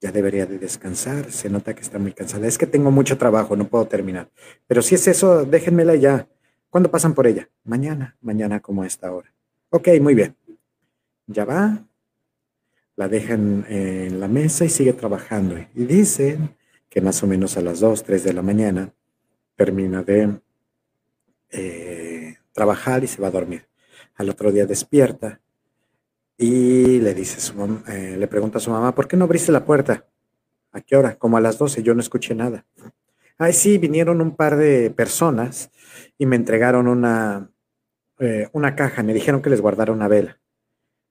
[0.00, 2.46] Ya debería de descansar, se nota que está muy cansada.
[2.46, 4.30] Es que tengo mucho trabajo, no puedo terminar.
[4.66, 6.28] Pero si es eso, déjenmela ya.
[6.68, 7.48] ¿Cuándo pasan por ella?
[7.64, 9.32] Mañana, mañana como a esta hora.
[9.70, 10.36] Ok, muy bien.
[11.26, 11.82] Ya va,
[12.94, 15.56] la dejan en la mesa y sigue trabajando.
[15.74, 16.56] Y dicen
[16.90, 18.92] que más o menos a las 2, 3 de la mañana
[19.56, 20.40] termina de
[21.50, 23.66] eh, trabajar y se va a dormir.
[24.14, 25.40] Al otro día despierta
[26.38, 29.64] y le dice su eh, le pregunta a su mamá, ¿por qué no abriste la
[29.64, 30.06] puerta?
[30.70, 31.16] ¿A qué hora?
[31.16, 32.64] Como a las 12, yo no escuché nada.
[33.36, 35.70] Ay, sí, vinieron un par de personas
[36.16, 37.50] y me entregaron una,
[38.20, 40.40] eh, una caja, me dijeron que les guardara una vela.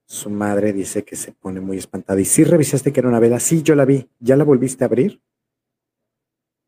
[0.06, 2.18] Su madre dice que se pone muy espantada.
[2.18, 3.38] ¿Y sí revisaste que era una vela?
[3.38, 4.08] Sí, yo la vi.
[4.20, 5.20] ¿Ya la volviste a abrir?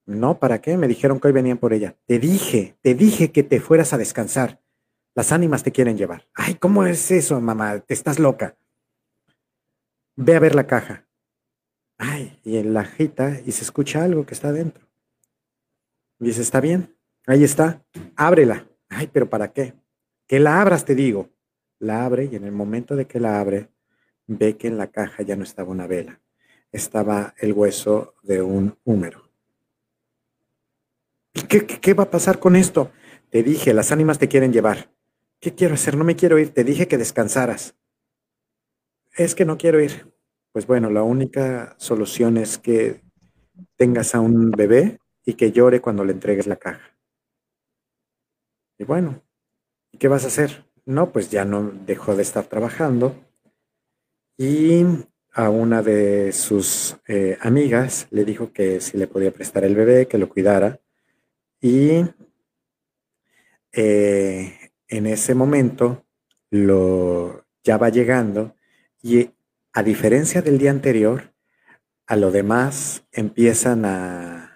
[0.04, 0.76] No, ¿para qué?
[0.76, 1.96] Me dijeron que hoy venían por ella.
[2.06, 4.60] Te dije, te dije que te fueras a descansar.
[5.20, 6.26] Las ánimas te quieren llevar.
[6.32, 7.78] Ay, ¿cómo es eso, mamá?
[7.80, 8.56] Te estás loca.
[10.16, 11.06] Ve a ver la caja.
[11.98, 14.88] Ay, y en la agita y se escucha algo que está adentro.
[16.18, 16.96] dice, está bien,
[17.26, 17.84] ahí está,
[18.16, 18.66] ábrela.
[18.88, 19.74] Ay, pero ¿para qué?
[20.26, 21.28] Que la abras, te digo.
[21.78, 23.68] La abre y en el momento de que la abre,
[24.26, 26.18] ve que en la caja ya no estaba una vela,
[26.72, 29.30] estaba el hueso de un húmero.
[31.34, 32.90] ¿Y qué, qué va a pasar con esto?
[33.28, 34.88] Te dije, las ánimas te quieren llevar.
[35.40, 35.96] ¿Qué quiero hacer?
[35.96, 36.52] No me quiero ir.
[36.52, 37.74] Te dije que descansaras.
[39.16, 40.12] Es que no quiero ir.
[40.52, 43.02] Pues bueno, la única solución es que
[43.76, 46.96] tengas a un bebé y que llore cuando le entregues la caja.
[48.78, 49.22] Y bueno,
[49.92, 50.66] ¿y qué vas a hacer?
[50.84, 53.14] No, pues ya no dejó de estar trabajando
[54.36, 54.84] y
[55.32, 60.08] a una de sus eh, amigas le dijo que si le podía prestar el bebé,
[60.08, 60.80] que lo cuidara.
[61.60, 62.04] Y
[63.72, 64.59] eh,
[64.90, 66.04] en ese momento
[66.50, 68.54] lo ya va llegando
[69.02, 69.30] y
[69.72, 71.32] a diferencia del día anterior,
[72.06, 74.46] a lo demás empiezan a,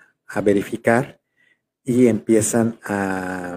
[0.43, 1.21] verificar
[1.85, 3.57] y empiezan a,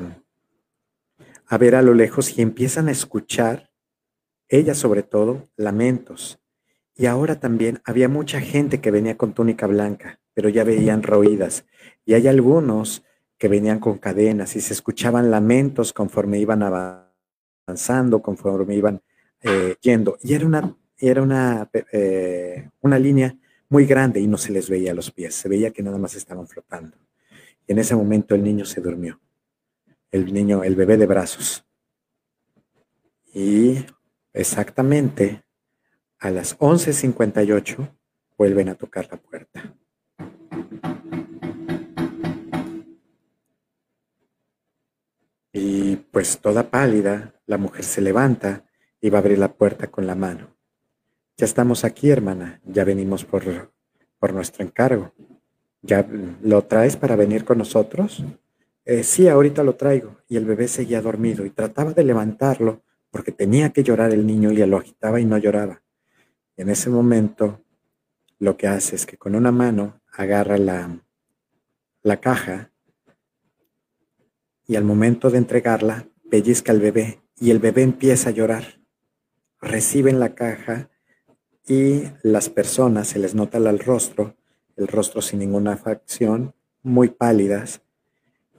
[1.48, 3.72] a ver a lo lejos y empiezan a escuchar,
[4.48, 6.40] ella sobre todo, lamentos.
[6.94, 11.66] Y ahora también había mucha gente que venía con túnica blanca, pero ya veían roídas.
[12.06, 13.04] Y hay algunos
[13.38, 19.02] que venían con cadenas y se escuchaban lamentos conforme iban avanzando, conforme iban
[19.42, 20.18] eh, yendo.
[20.22, 23.36] Y era una, era una, eh, una línea
[23.70, 26.48] muy grande y no se les veía los pies, se veía que nada más estaban
[26.48, 26.98] flotando.
[27.68, 29.20] Y en ese momento el niño se durmió,
[30.12, 31.66] el niño, el bebé de brazos.
[33.34, 33.86] Y
[34.34, 35.44] exactamente
[36.20, 37.98] a las 11.58
[38.38, 39.76] vuelven a tocar la puerta.
[45.60, 48.64] Y pues toda pálida, la mujer se levanta
[49.02, 50.56] y va a abrir la puerta con la mano.
[51.36, 53.72] Ya estamos aquí, hermana, ya venimos por,
[54.20, 55.14] por nuestro encargo.
[55.82, 56.08] ¿Ya
[56.44, 58.24] lo traes para venir con nosotros?
[58.86, 60.18] Eh, sí, ahorita lo traigo.
[60.30, 64.52] Y el bebé seguía dormido y trataba de levantarlo porque tenía que llorar el niño
[64.52, 65.82] y lo agitaba y no lloraba.
[66.56, 67.64] Y en ese momento
[68.38, 71.00] lo que hace es que con una mano agarra la,
[72.04, 72.72] la caja
[74.68, 78.82] y al momento de entregarla, pellizca al bebé y el bebé empieza a llorar.
[79.62, 80.90] Reciben la caja
[81.68, 84.36] y las personas se les nota al rostro
[84.78, 86.54] el rostro sin ninguna facción,
[86.84, 87.82] muy pálidas,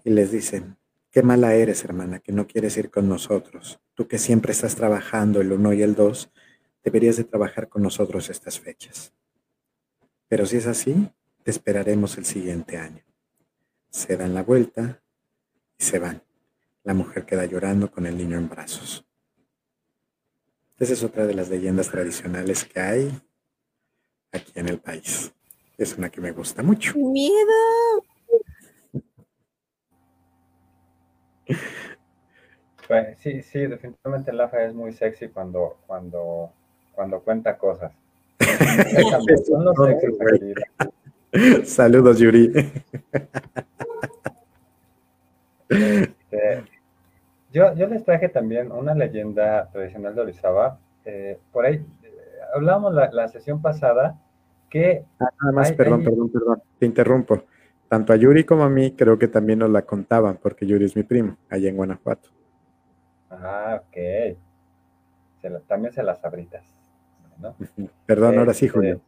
[0.04, 0.76] y les dicen,
[1.10, 3.80] qué mala eres, hermana, que no quieres ir con nosotros.
[3.94, 6.30] Tú que siempre estás trabajando el 1 y el 2,
[6.82, 9.12] deberías de trabajar con nosotros estas fechas.
[10.26, 11.08] Pero si es así,
[11.44, 13.04] te esperaremos el siguiente año.
[13.90, 15.02] Se dan la vuelta
[15.78, 16.22] y se van.
[16.84, 19.04] La mujer queda llorando con el niño en brazos.
[20.78, 23.10] Esa es otra de las leyendas tradicionales que hay
[24.32, 25.32] aquí en el país.
[25.76, 26.94] Es una que me gusta mucho.
[26.96, 27.34] ¡Miedo!
[32.86, 36.52] Pues, sí, sí, definitivamente Lafa es muy sexy cuando, cuando,
[36.94, 37.92] cuando cuenta cosas.
[41.64, 42.52] Saludos, Yuri.
[45.68, 46.64] Este,
[47.52, 50.78] yo, yo les traje también una leyenda tradicional de Orizaba.
[51.04, 52.10] Eh, por ahí eh,
[52.54, 54.18] hablábamos la, la, sesión pasada
[54.68, 55.04] que.
[55.18, 57.42] Ah, nada más, perdón, perdón, perdón, te interrumpo.
[57.88, 60.94] Tanto a Yuri como a mí creo que también nos la contaban, porque Yuri es
[60.94, 62.28] mi primo, allá en Guanajuato.
[63.30, 64.36] Ah, ok.
[65.66, 66.64] también se las abritas.
[68.04, 69.00] Perdón, ahora sí, este, Julio.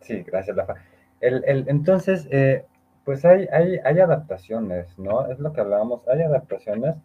[0.00, 0.74] Sí, gracias, Lafa.
[1.20, 2.66] El, el, entonces, eh,
[3.06, 5.30] pues hay, hay, hay adaptaciones, ¿no?
[5.30, 6.96] Es lo que hablábamos, hay adaptaciones.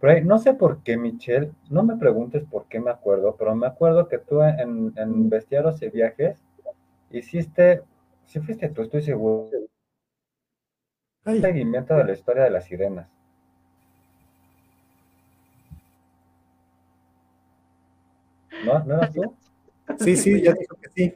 [0.00, 3.66] Pero no sé por qué, Michelle, no me preguntes por qué me acuerdo, pero me
[3.66, 6.38] acuerdo que tú en, en Bestiaros y Viajes
[7.10, 7.82] hiciste,
[8.24, 9.50] si fuiste tú, estoy seguro,
[11.26, 13.06] un seguimiento de la historia de las sirenas.
[18.64, 18.82] ¿No?
[18.82, 19.34] ¿No eras tú?
[19.98, 21.14] Sí, sí, ya dijo que sí.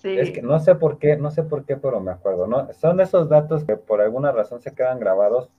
[0.00, 0.18] Sí.
[0.18, 2.72] Es que no sé por qué, no sé por qué, pero me acuerdo, ¿no?
[2.72, 5.50] Son esos datos que por alguna razón se quedan grabados.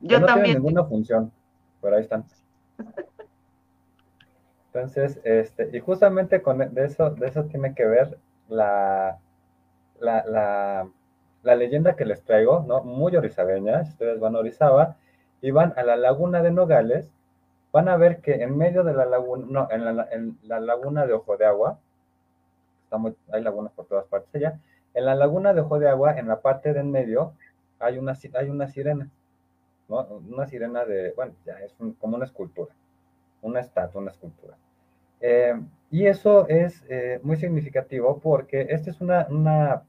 [0.00, 0.56] Yo no también.
[0.56, 1.30] tienen ninguna función,
[1.80, 2.24] pero ahí están.
[4.66, 8.18] Entonces, este, y justamente con de eso, de eso tiene que ver
[8.48, 9.18] la,
[10.00, 10.88] la, la,
[11.44, 12.82] la leyenda que les traigo, ¿no?
[12.82, 14.96] Muy orizabeña, ustedes van a Orizaba
[15.40, 17.12] y van a la laguna de Nogales,
[17.72, 21.06] van a ver que en medio de la laguna, no, en la, en la laguna
[21.06, 21.78] de Ojo de Agua,
[23.32, 24.60] hay lagunas por todas partes allá,
[24.94, 27.32] en la laguna de Ojo de Agua, en la parte de en medio,
[27.78, 29.08] hay una, hay una sirena,
[29.88, 30.02] ¿no?
[30.28, 32.74] Una sirena de, bueno, ya es como una escultura,
[33.42, 34.56] una estatua, una escultura.
[35.20, 35.54] Eh,
[35.90, 39.82] y eso es eh, muy significativo porque esta es una, una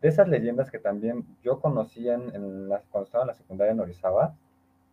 [0.00, 3.72] de esas leyendas que también yo conocí en, en la, cuando estaba en la secundaria
[3.72, 4.34] en Orizaba,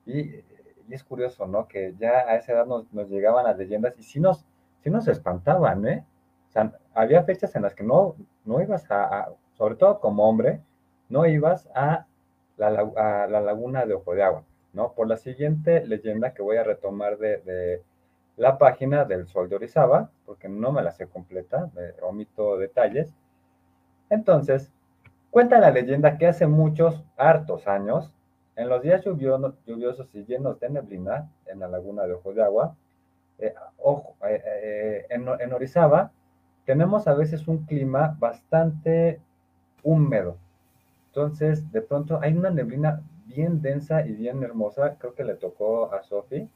[0.05, 0.43] y
[0.87, 1.67] y es curioso, ¿no?
[1.67, 4.45] Que ya a esa edad nos, llegaban las leyendas y sí nos,
[4.83, 6.05] sí nos espantaban, ¿eh?
[6.54, 10.62] Sea, había fechas en las que no, no ibas a, sobre todo como hombre,
[11.10, 12.06] no ibas a
[12.58, 14.43] la, la, laguna de Ojo de Agua,
[14.74, 14.93] ¿no?
[14.93, 17.82] Por la siguiente leyenda que voy a retomar de, de
[18.38, 23.14] la página del Sol de Orizaba, porque no me la sé completa, me omito detalles.
[24.10, 24.72] Entonces,
[25.32, 28.12] cuenta la leyenda que hace muchos, hartos años,
[28.56, 32.76] en los días lluviosos, y llenos de neblina en la laguna de Ojo de Agua,
[33.39, 36.12] eh, ojo, eh, eh, en, Orizaba
[36.66, 39.20] tenemos a veces un clima bastante
[39.84, 40.38] húmedo.
[41.07, 45.93] Entonces, de pronto hay una neblina bien densa y bien hermosa, creo que le tocó
[45.93, 46.49] a Sofi.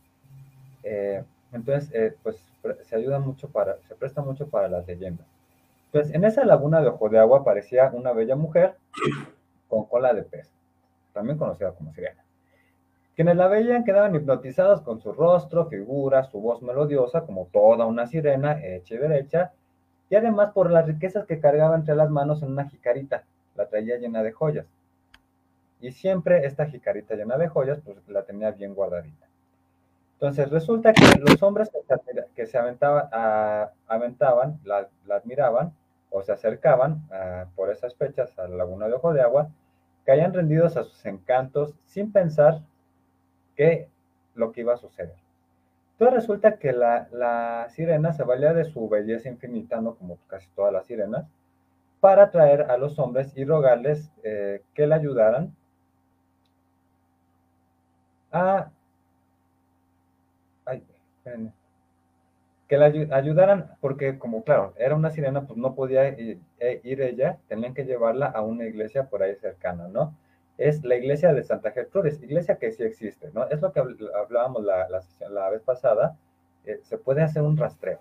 [1.51, 2.37] entonces, pues
[2.83, 5.27] se ayuda mucho para, se presta mucho para las leyendas.
[5.85, 8.75] Entonces, en esa laguna de Ojo de Agua aparecía una bella mujer
[9.69, 10.57] con cola de pez
[11.17, 12.23] también conocida como sirena.
[13.15, 18.05] Quienes la veían quedaban hipnotizados con su rostro, figura, su voz melodiosa, como toda una
[18.05, 19.51] sirena hecha y derecha,
[20.09, 23.23] y además por las riquezas que cargaba entre las manos en una jicarita,
[23.55, 24.65] la traía llena de joyas.
[25.81, 29.27] Y siempre esta jicarita llena de joyas, pues la tenía bien guardadita.
[30.13, 31.69] Entonces resulta que los hombres
[32.35, 35.73] que se, aventaban, la, admiraban
[36.09, 37.07] o se acercaban
[37.55, 39.49] por esas fechas a la laguna de Ojo de Agua,
[40.05, 42.61] caían rendidos a sus encantos sin pensar
[43.55, 43.89] que
[44.33, 45.26] lo que iba a suceder.
[45.99, 49.95] Entonces resulta que la, sirena se valía de su belleza infinita, ¿no?
[49.95, 51.25] Como casi todas las sirenas,
[51.99, 55.55] para atraer a los hombres y rogarles eh, que la ayudaran
[58.31, 58.69] a...
[62.67, 62.85] Que la
[63.15, 67.85] ayudaran, porque como claro, era una sirena, pues no podía ir, e, ella, tenían que
[67.85, 70.13] llevarla a una iglesia por ahí cercana, ¿no?
[70.57, 73.47] Es la iglesia de Santa Gertrudis, iglesia que sí existe, ¿no?
[73.47, 74.87] Es lo que hablábamos la,
[75.29, 76.17] la, vez pasada,
[76.65, 77.99] eh, se puede hacer un rastreo.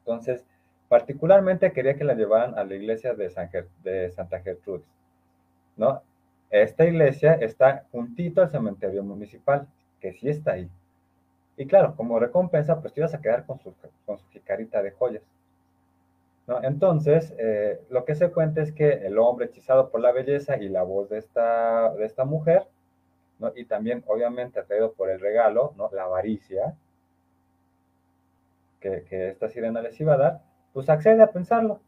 [0.00, 0.44] Entonces,
[0.88, 3.50] particularmente quería que la llevaran a la iglesia de, San
[3.82, 4.86] de Santa Gertrudis,
[5.76, 6.02] ¿no?
[6.50, 9.66] Esta iglesia está juntito al cementerio municipal,
[10.00, 10.68] que sí está ahí.
[11.56, 13.72] Y claro, como recompensa, pues te ibas a quedar con su,
[14.04, 15.22] con su jicarita de joyas.
[16.62, 20.68] Entonces, eh, lo que se cuenta es que el hombre hechizado por la belleza y
[20.68, 22.66] la voz de esta, de esta mujer,
[23.56, 25.90] y también obviamente atraído por el regalo, ¿no?
[25.92, 26.74] la avaricia,
[28.80, 30.40] que, esta sirena les iba a dar,
[30.72, 31.80] pues accede a pensarlo.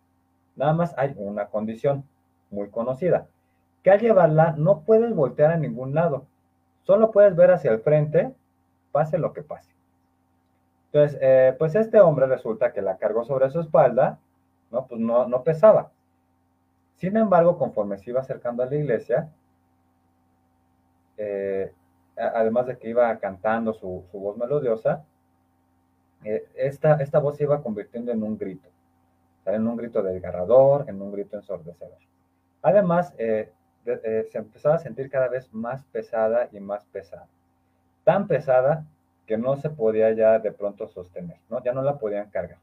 [0.57, 2.04] Nada más hay una condición
[2.50, 3.26] muy conocida,
[3.82, 6.26] que al llevarla no puedes voltear a ningún lado,
[6.84, 8.32] solo puedes ver hacia el frente,
[8.92, 9.70] pase lo que pase.
[10.86, 14.18] Entonces, eh, pues este hombre resulta que la cargó sobre su espalda,
[14.77, 14.87] ¿no?
[14.87, 15.91] Pues no, pesaba.
[16.97, 19.31] Sin embargo, conforme se iba acercando a la iglesia,
[21.16, 21.72] eh,
[22.16, 25.05] además de que iba cantando su, voz melodiosa,
[26.24, 28.68] eh, esta, esta voz se iba convirtiendo en un grito,
[29.47, 31.99] en un grito desgarrador, en un grito ensordecedor.
[32.62, 37.29] Además, se empezaba a sentir cada vez más pesada y más pesada.
[38.05, 38.85] Tan pesada
[39.27, 41.62] que no se podía ya de pronto sostener, ¿no?
[41.62, 42.59] Ya no la podían cargar.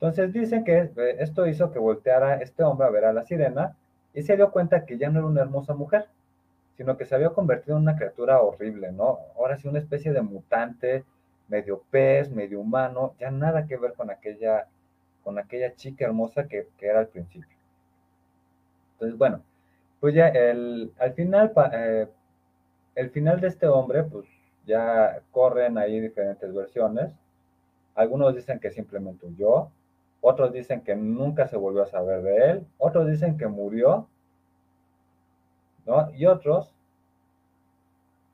[0.00, 3.76] Entonces dicen que eh, esto hizo que volteara este hombre a ver a la sirena
[4.14, 6.06] y se dio cuenta que ya no era una hermosa mujer,
[6.78, 9.18] sino que se había convertido en una criatura horrible, ¿no?
[9.36, 11.04] Ahora sí, una especie de mutante,
[11.48, 14.66] medio pez, medio humano, ya nada que ver con aquella,
[15.22, 17.56] con aquella chica hermosa que, era al principio.
[18.94, 19.42] Entonces, bueno,
[20.00, 22.08] pues ya el, al final, eh,
[22.94, 24.26] el final de este hombre, pues
[24.64, 27.12] ya corren ahí diferentes versiones.
[27.94, 29.68] Algunos dicen que simplemente huyó,
[30.20, 34.08] otros dicen que nunca se volvió a saber de él, otros dicen que murió,
[35.86, 36.10] ¿no?
[36.12, 36.74] Y otros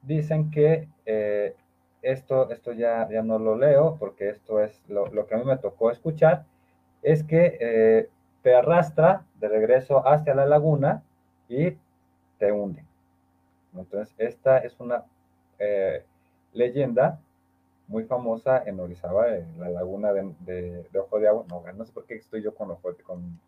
[0.02, 1.54] dicen que eh,
[2.02, 5.58] esto, esto ya, ya no lo leo porque esto es lo, que a mí me
[5.58, 6.44] tocó escuchar,
[7.02, 8.08] es que eh,
[8.42, 11.02] te arrastra de regreso hacia la laguna
[11.48, 11.76] y
[12.38, 12.84] te hunde.
[13.74, 15.04] Entonces, esta es una
[15.58, 16.04] eh,
[16.52, 17.20] leyenda
[17.88, 22.14] muy famosa en Orizaba, en la laguna de, Ojo de Agua, no sé por qué
[22.14, 23.40] estoy yo con, ojo, con,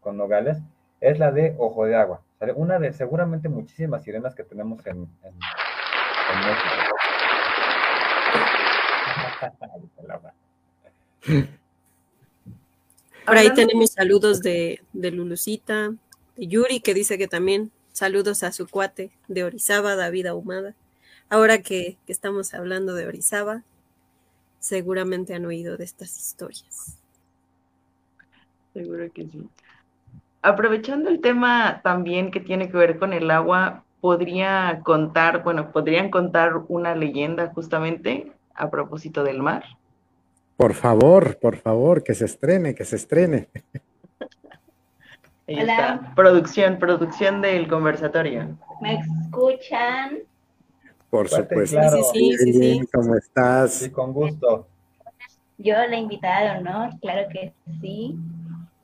[0.00, 0.58] con Nogales,
[1.00, 2.22] es la de Ojo de Agua,
[2.56, 5.34] una de seguramente muchísimas sirenas que tenemos en, en,
[6.46, 6.68] México.
[13.26, 15.92] Ahora ahí tenemos saludos de, de Lulucita,
[16.36, 20.74] de Yuri, que dice que también saludos a su cuate de Orizaba, David Ahumada.
[21.28, 23.62] Ahora que, estamos hablando de Orizaba,
[24.62, 26.96] seguramente han oído de estas historias.
[28.72, 29.48] Seguro que sí.
[30.40, 36.10] Aprovechando el tema también que tiene que ver con el agua, podría contar, bueno, podrían
[36.10, 39.64] contar una leyenda justamente a propósito del mar.
[40.56, 43.48] Por favor, por favor, que se estrene, que se estrene.
[45.48, 46.12] Hola.
[46.14, 48.56] Producción, producción del conversatorio.
[48.80, 50.20] ¿Me escuchan?
[51.12, 51.78] Por supuesto.
[52.14, 53.74] Sí, sí, sí, ¿Cómo estás?
[53.74, 54.66] Sí, con gusto.
[55.58, 57.52] Yo la invitada de honor, claro que
[57.82, 58.16] sí.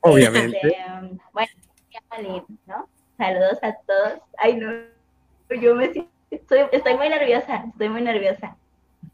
[0.01, 0.59] Obviamente.
[0.59, 2.87] Este, um, bueno, ¿no?
[3.17, 4.21] Saludos a todos.
[4.37, 4.71] Ay, no,
[5.59, 8.59] yo me siento, estoy, estoy muy nerviosa, estoy muy nerviosa.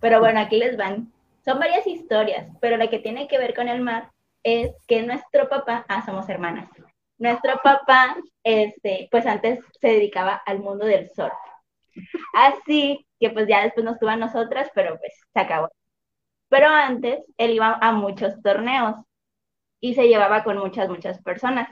[0.01, 1.13] Pero bueno, aquí les van.
[1.45, 4.11] Son varias historias, pero la que tiene que ver con el mar
[4.43, 6.69] es que nuestro papá, ah, somos hermanas.
[7.19, 11.33] Nuestro papá, este, pues antes se dedicaba al mundo del surf.
[12.33, 15.71] Así que pues ya después nos tuvo a nosotras, pero pues se acabó.
[16.49, 18.97] Pero antes él iba a muchos torneos
[19.81, 21.69] y se llevaba con muchas, muchas personas.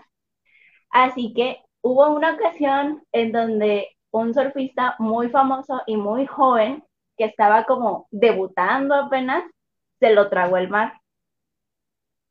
[0.90, 6.84] Así que hubo una ocasión en donde un surfista muy famoso y muy joven,
[7.16, 9.45] que estaba como debutando apenas,
[10.01, 10.95] se lo tragó el mar.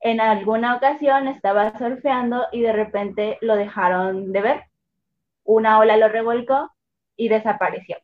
[0.01, 4.63] En alguna ocasión estaba surfeando y de repente lo dejaron de ver.
[5.43, 6.71] Una ola lo revolcó
[7.15, 7.97] y desapareció.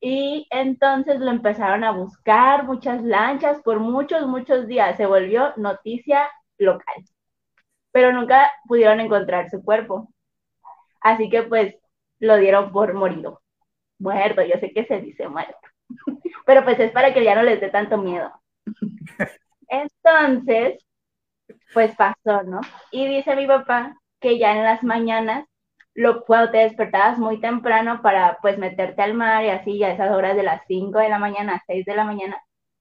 [0.00, 4.96] Y entonces lo empezaron a buscar muchas lanchas por muchos, muchos días.
[4.96, 6.28] Se volvió noticia
[6.58, 7.04] local.
[7.92, 10.12] Pero nunca pudieron encontrar su cuerpo.
[11.00, 11.76] Así que pues
[12.18, 13.42] lo dieron por morido.
[13.98, 15.58] Muerto, yo sé que se dice muerto.
[16.46, 18.30] Pero pues es para que ya no les dé tanto miedo.
[19.68, 20.78] Entonces,
[21.72, 22.60] pues pasó, ¿no?
[22.90, 25.46] Y dice mi papá que ya en las mañanas
[25.96, 30.12] lo, cuando te despertabas muy temprano para pues meterte al mar y así a esas
[30.12, 32.38] horas de las 5 de la mañana, 6 de la mañana,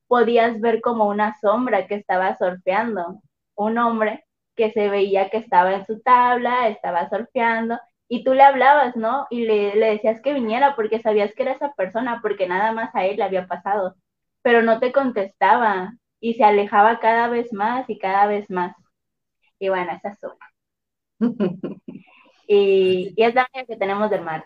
[0.08, 3.22] podías ver como una sombra que estaba surfeando,
[3.56, 8.44] un hombre que se veía que estaba en su tabla, estaba surfeando y tú le
[8.44, 9.28] hablabas, ¿no?
[9.30, 12.94] Y le, le decías que viniera porque sabías que era esa persona, porque nada más
[12.96, 13.96] a él le había pasado,
[14.44, 18.76] pero no te contestaba y se alejaba cada vez más y cada vez más.
[19.60, 20.20] Y bueno, esa es
[22.48, 24.46] Y, es la única que tenemos del mar.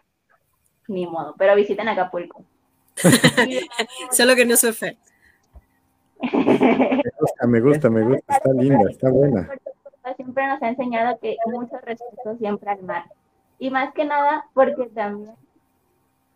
[0.88, 2.43] Ni modo, pero visiten Acapulco.
[4.12, 4.97] Solo que no se fe.
[6.22, 9.50] Me gusta, me gusta, me gusta, está linda, está buena.
[10.18, 13.06] siempre nos ha enseñado que mucho respeto siempre al mar.
[13.58, 15.34] Y más que nada porque también,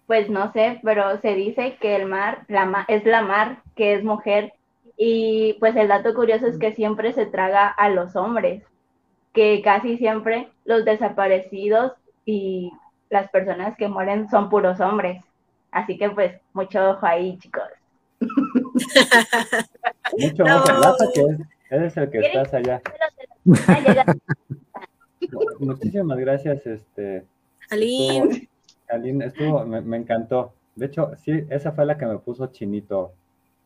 [0.08, 4.04] pues no sé, pero se dice que el mar, la es la mar, que es
[4.04, 4.54] mujer.
[4.98, 8.64] Y pues el dato curioso es que siempre se traga a los hombres,
[9.34, 11.94] que casi siempre los desaparecidos
[12.26, 12.72] y
[13.10, 15.24] las personas que mueren son puros hombres.
[15.72, 17.64] Así que pues mucho ojo ahí, chicos.
[20.18, 21.22] mucho ojo, que
[21.76, 22.82] es, el que estás allá.
[25.60, 27.26] Muchísimas gracias, este.
[27.70, 28.48] Aline.
[28.90, 30.54] Aline, estuvo, me, encantó.
[30.76, 33.14] De hecho, sí, esa fue la que me puso chinito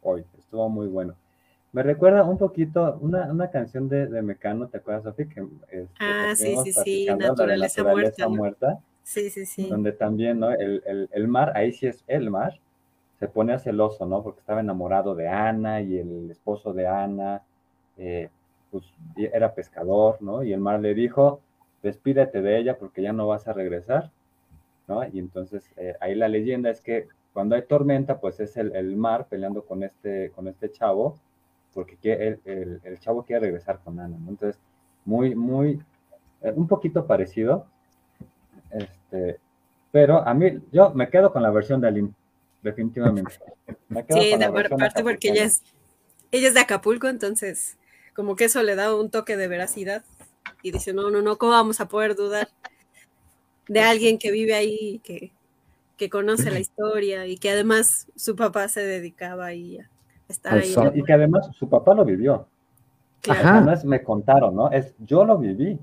[0.02, 0.24] hoy.
[0.38, 1.16] Estuvo muy bueno.
[1.74, 5.28] Me recuerda un poquito una, canción de, Mecano, ¿te acuerdas, Sofi?
[5.28, 8.28] Que, este, ah, sí, sí, sí, naturaleza, muerta.
[8.28, 9.70] muerta Sí, sí, sí.
[9.70, 10.52] Donde también, ¿no?
[10.52, 12.60] El, el, mar, ahí sí es el mar,
[13.20, 14.22] se pone a celoso, ¿no?
[14.22, 17.42] Porque estaba enamorado de Ana y el esposo de Ana,
[17.98, 18.30] eh,
[18.70, 18.84] pues
[19.16, 20.44] era pescador, ¿no?
[20.44, 21.40] Y el mar le dijo,
[21.84, 24.12] despídete de ella porque ya no vas a regresar,
[24.90, 25.08] ¿no?
[25.08, 29.28] Y entonces eh, ahí la leyenda es que cuando hay tormenta, pues es el, mar
[29.30, 31.18] peleando con este, con este chavo,
[31.78, 31.96] porque
[32.44, 34.32] el, el, chavo quiere regresar con Ana, ¿no?
[34.32, 34.60] Entonces,
[35.06, 35.80] muy, muy,
[36.42, 37.68] eh, un poquito parecido,
[38.72, 39.38] este,
[39.92, 42.14] pero a mí, yo me quedo con la versión de Aline,
[42.64, 43.32] definitivamente.
[44.10, 45.62] sí, de parte porque ella es,
[46.32, 47.78] ella es de Acapulco, entonces
[48.16, 50.04] como que eso le da un toque de veracidad
[50.64, 52.50] y dice, no, no, no, ¿cómo vamos a poder dudar
[53.68, 55.32] de alguien que vive ahí, que,
[55.96, 59.92] que conoce la historia y que además su papá se dedicaba ahí a
[60.28, 60.74] estar ahí?
[60.96, 62.48] Y que además su papá lo vivió.
[63.28, 64.72] Además me contaron, ¿no?
[64.72, 65.80] Es, yo lo viví.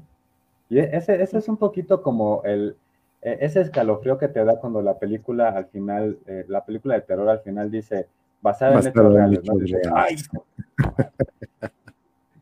[0.70, 2.76] Y ese, ese es un poquito como el,
[3.24, 7.00] e, ese escalofrío que te da cuando la película al final, eh, la película de
[7.00, 8.06] terror al final dice,
[8.40, 9.62] basada en hechos reales, ¿no?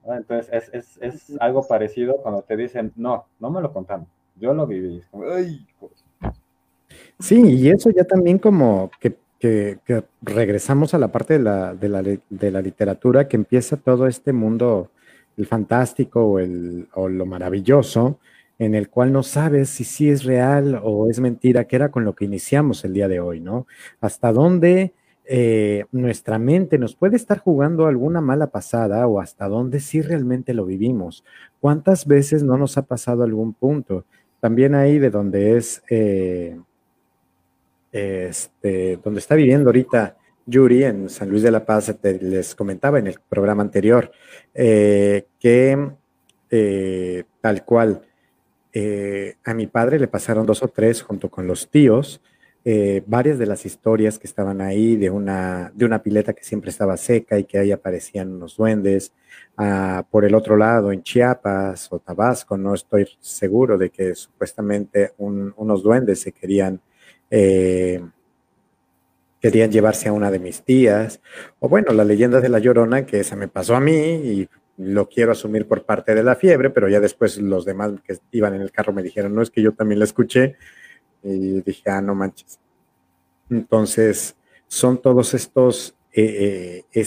[0.05, 4.53] Entonces es, es, es, algo parecido cuando te dicen, no, no me lo contaron, yo
[4.53, 5.01] lo viví.
[7.21, 11.89] Sí, y eso ya también como que, que, regresamos a la parte de la, de,
[11.89, 14.93] la, de la, literatura, que empieza todo este mundo,
[15.37, 18.21] el fantástico o, el, o lo maravilloso,
[18.61, 22.05] en el cual no sabes si sí es real o es mentira, que era con
[22.05, 23.67] lo que iniciamos el día de hoy, ¿no?
[24.01, 29.81] Hasta dónde eh, nuestra mente nos puede estar jugando alguna mala pasada o hasta dónde
[29.81, 31.25] sí realmente lo vivimos.
[31.59, 34.05] ¿Cuántas veces no nos ha pasado algún punto?
[34.39, 36.61] También ahí de donde es, eh,
[37.93, 40.17] este, donde está viviendo ahorita
[40.47, 44.11] Yuri en San Luis de la Paz, les comentaba en el programa anterior,
[44.55, 45.79] eh, que
[47.41, 48.03] tal cual,
[49.45, 52.21] a mi padre le pasaron dos o tres junto con los tíos,
[52.65, 56.71] eh, varias de las historias que estaban ahí de una, de una pileta que siempre
[56.71, 59.13] estaba seca y que ahí aparecían unos duendes.
[59.57, 65.13] Ah, por el otro lado, en Chiapas o Tabasco, no estoy seguro de que supuestamente
[65.19, 66.81] unos duendes se querían,
[67.35, 68.05] eh,
[69.41, 71.21] querían llevarse a una de mis tías.
[71.59, 75.09] O bueno, la leyenda de la Llorona, que esa me pasó a mí y lo
[75.09, 78.61] quiero asumir por parte de la fiebre, pero ya después los demás que iban en
[78.61, 80.57] el carro me dijeron, no es que yo también la escuché
[81.23, 82.61] y dije, ah, no manches.
[83.49, 84.37] Entonces,
[84.69, 87.05] son todos estos, eh, eh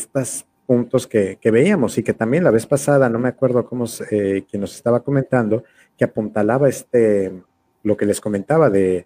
[0.65, 4.61] puntos que, veíamos y que también la vez pasada, no me acuerdo cómo, eh, quien
[4.61, 5.63] nos estaba comentando,
[5.95, 7.32] que apuntalaba este,
[7.84, 9.05] lo que les comentaba de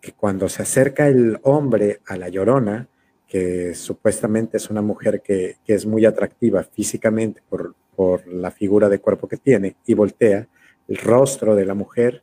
[0.00, 2.88] que cuando se acerca el hombre a la llorona,
[3.28, 8.98] que supuestamente es una mujer que, es muy atractiva físicamente por, por, la figura de
[8.98, 10.48] cuerpo que tiene, y voltea,
[10.88, 12.22] el rostro de la mujer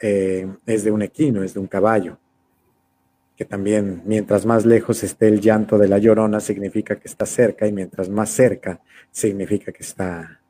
[0.00, 2.18] eh, es de un equino, es de un caballo,
[3.36, 7.66] que también mientras más lejos esté el llanto de la llorona significa que está cerca
[7.66, 8.80] y mientras más cerca
[9.10, 10.40] significa que está,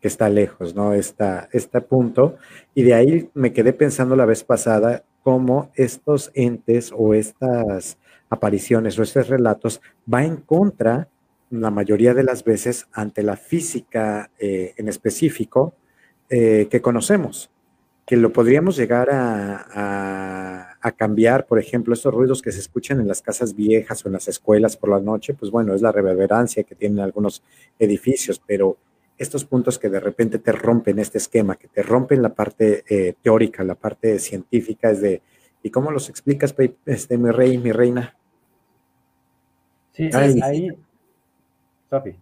[0.00, 0.92] que está lejos, ¿no?
[0.92, 2.36] Está este punto.
[2.74, 7.98] Y de ahí me quedé pensando la vez pasada cómo estos entes o estas
[8.30, 11.08] apariciones o estos relatos va en contra
[11.50, 15.74] la mayoría de las veces ante la física eh, en específico
[16.30, 17.50] eh, que conocemos.
[18.06, 23.20] Que lo podríamos llegar a, cambiar, por ejemplo, estos ruidos que se escuchan en las
[23.20, 26.76] casas viejas o en las escuelas por la noche, pues bueno, es la reverberancia que
[26.76, 27.42] tienen algunos
[27.80, 28.76] edificios, pero
[29.18, 33.14] estos puntos que de repente te rompen este esquema, que te rompen la parte eh,
[33.22, 35.22] teórica, la parte científica, es de,
[35.62, 36.54] ¿y cómo los explicas,
[36.84, 38.16] este, mi rey, mi reina?
[39.92, 40.68] Sí, ahí, ahí,
[41.88, 42.16] Sofi.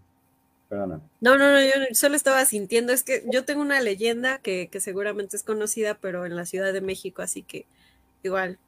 [1.20, 5.36] No, no, no, yo solo estaba sintiendo, es que yo tengo una leyenda que, seguramente
[5.36, 7.66] es conocida, pero en la Ciudad de México, así que
[8.22, 8.58] igual.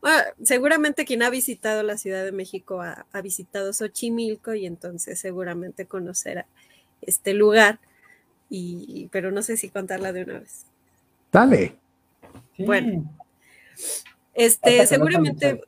[0.00, 5.86] Bueno, seguramente quien ha visitado la Ciudad de México ha, visitado Xochimilco y entonces seguramente
[5.86, 6.46] conocerá
[7.06, 7.78] este lugar.
[8.48, 10.66] y, pero no sé si contarla de una vez.
[11.32, 11.76] Dale.
[12.58, 13.04] Bueno,
[14.34, 15.60] este, seguramente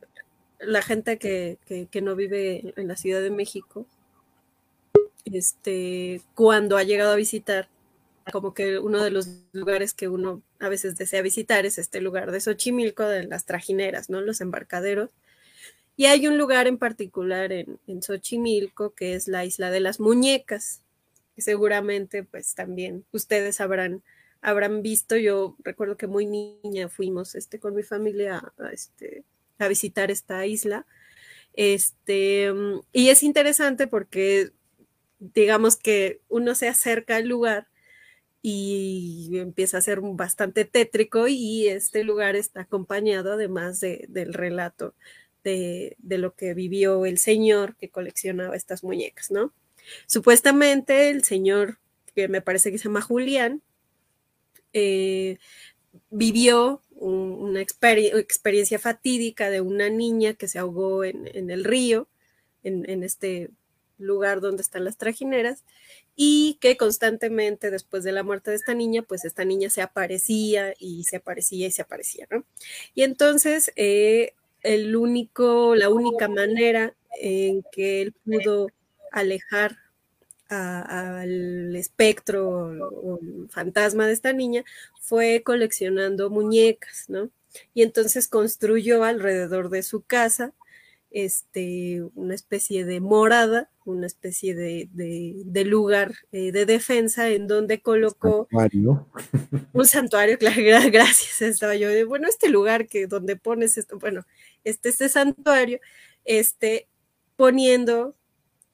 [0.58, 1.58] la gente que,
[1.90, 3.86] que, no vive en la Ciudad de México,
[5.24, 7.68] este, cuando ha llegado a visitar,
[8.32, 12.30] como que uno de los lugares que uno a veces desea visitar es este lugar
[12.30, 14.20] de Xochimilco, de las trajineras, ¿no?
[14.20, 15.10] Los embarcaderos.
[15.96, 19.98] Y hay un lugar en particular en, en Xochimilco que es la isla de las
[20.00, 20.82] muñecas,
[21.40, 24.02] seguramente pues también ustedes habrán,
[24.40, 25.16] habrán visto.
[25.16, 29.24] Yo recuerdo que muy niña fuimos este, con mi familia a, este,
[29.58, 30.86] a visitar esta isla.
[31.54, 32.52] Este,
[32.92, 34.52] y es interesante porque
[35.18, 37.68] digamos que uno se acerca al lugar
[38.40, 44.94] y empieza a ser bastante tétrico y este lugar está acompañado además de, del relato
[45.42, 49.52] de, lo que vivió el señor que coleccionaba estas muñecas, ¿no?
[50.06, 51.78] Supuestamente el señor,
[52.14, 53.62] que me parece que se llama Julián,
[54.72, 55.38] eh,
[56.10, 62.08] vivió una experiencia fatídica de una niña que se ahogó en, el río,
[62.64, 63.50] en, este
[63.98, 65.64] lugar donde están las trajineras,
[66.16, 70.74] y que constantemente después de la muerte de esta niña, pues esta niña se aparecía
[70.78, 72.44] y se aparecía y se aparecía, ¿no?
[72.94, 78.68] Y entonces eh, el único, la única manera en que él pudo
[79.12, 79.76] alejar
[80.48, 84.64] al espectro o, fantasma de esta niña
[85.00, 87.30] fue coleccionando muñecas, ¿no?
[87.74, 90.54] Y entonces construyó alrededor de su casa
[91.10, 98.46] este, una especie de morada, una especie de, lugar eh, de defensa en donde colocó
[99.72, 104.26] un santuario, claro, gracias, estaba yo, de, bueno, este lugar que donde pones esto, bueno,
[104.64, 105.80] este, este santuario,
[106.24, 106.88] este,
[107.36, 108.14] poniendo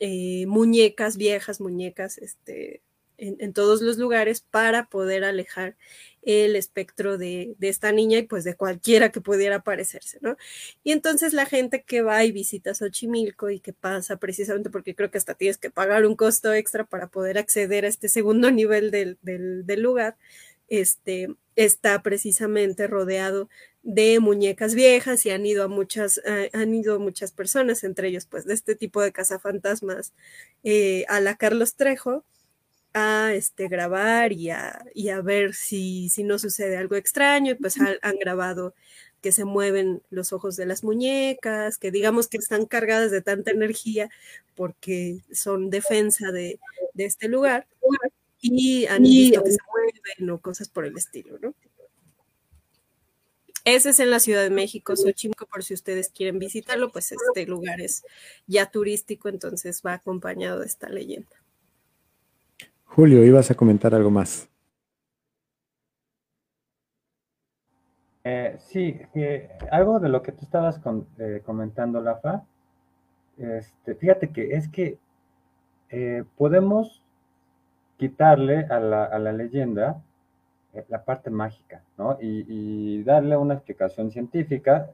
[0.06, 2.82] eh, muñecas viejas, muñecas, este,
[3.16, 5.78] en, todos los lugares para poder alejar
[6.20, 10.36] el espectro de, esta niña y pues de cualquiera que pudiera aparecerse, ¿no?
[10.82, 15.10] Y entonces la gente que va y visita Xochimilco y que pasa precisamente porque creo
[15.10, 18.90] que hasta tienes que pagar un costo extra para poder acceder a este segundo nivel
[18.90, 19.16] del,
[19.82, 20.18] lugar,
[20.68, 23.48] este, está precisamente rodeado
[23.84, 28.26] de muñecas viejas y han ido a muchas, eh, han ido muchas personas, entre ellos
[28.26, 30.12] pues de este tipo de cazafantasmas,
[30.64, 32.24] eh, a la Carlos Trejo,
[32.94, 37.52] a este, grabar y a, y a ver si, si, no sucede algo extraño.
[37.52, 38.74] Y pues han, grabado
[39.20, 43.50] que se mueven los ojos de las muñecas, que digamos que están cargadas de tanta
[43.50, 44.10] energía
[44.54, 46.60] porque son defensa de,
[46.94, 47.66] de este lugar
[48.40, 51.54] y han visto que se mueven o cosas por el estilo, ¿no?
[53.64, 57.46] Ese es en la Ciudad de México, Xochimilco, por si ustedes quieren visitarlo, pues este
[57.46, 58.04] lugar es
[58.46, 61.36] ya turístico, entonces va acompañado de esta leyenda.
[62.84, 64.48] Julio, ibas a comentar algo más.
[68.22, 68.98] Eh, sí,
[69.70, 70.80] algo de lo que tú estabas
[71.18, 72.44] eh, comentando, Lafa,
[73.36, 74.98] este, fíjate que es que
[75.90, 77.02] eh, podemos
[77.98, 80.02] quitarle a la, leyenda
[80.88, 82.18] la parte mágica, ¿no?
[82.20, 84.90] Y, darle una explicación científica,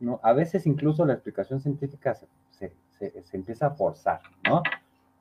[0.00, 0.20] ¿no?
[0.22, 2.14] A veces incluso la explicación científica
[2.50, 2.72] se,
[3.32, 4.62] empieza a forzar, ¿no?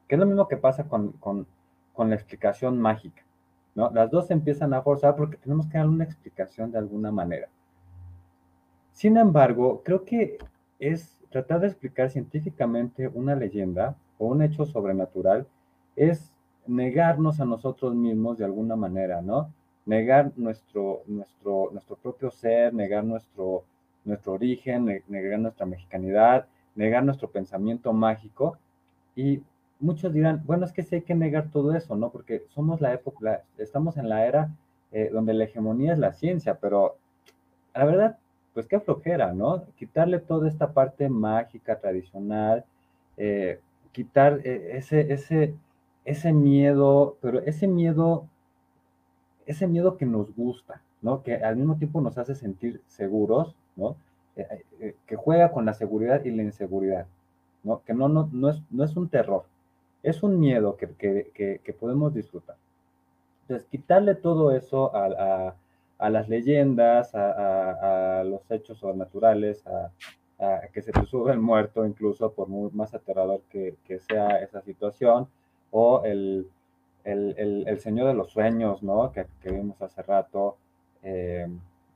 [0.08, 1.14] Que es lo mismo que pasa con
[1.93, 3.22] con la explicación mágica.
[3.76, 3.89] ¿no?
[3.91, 7.47] Las dos se empiezan a forzar porque tenemos que dar una explicación de alguna manera.
[8.91, 10.38] Sin embargo, creo que
[10.80, 15.47] es tratar de explicar científicamente una leyenda o un hecho sobrenatural
[15.95, 16.34] es
[16.68, 19.54] negarnos a nosotros mismos de alguna manera, ¿no?
[19.91, 23.63] Negar nuestro, nuestro, nuestro propio ser, negar nuestro,
[24.05, 28.57] nuestro origen, negar nuestra mexicanidad, negar nuestro pensamiento mágico
[29.15, 29.41] y
[29.81, 32.09] muchos dirán, bueno, es que sí hay que negar todo eso, ¿no?
[32.09, 34.49] Porque somos la época, estamos en la era
[34.91, 36.95] eh, donde la hegemonía es la ciencia, pero
[37.73, 38.17] la verdad,
[38.53, 39.65] pues qué flojera, ¿no?
[39.77, 42.63] Quitarle toda esta parte mágica, tradicional,
[43.17, 43.59] eh,
[43.91, 45.53] quitar eh, ese, ese,
[46.05, 48.27] ese miedo, pero ese miedo,
[49.45, 51.23] ese miedo que nos gusta, ¿no?
[51.23, 53.95] Que al mismo tiempo nos hace sentir seguros, ¿no?
[55.05, 57.05] que juega con la seguridad y la inseguridad,
[57.63, 57.83] ¿no?
[57.83, 59.43] Que no, no, no, es, no es un terror,
[60.03, 62.55] es un miedo que, podemos disfrutar.
[63.43, 65.55] Entonces, quitarle todo eso a,
[66.09, 69.91] las leyendas, a, los hechos sobrenaturales, a,
[70.73, 75.27] que se te sube el muerto, incluso por más aterrador que, sea esa situación,
[75.69, 76.47] o el,
[77.80, 79.12] Señor de los Sueños, ¿no?
[79.12, 80.58] Que, vimos hace rato,
[81.04, 81.47] eh,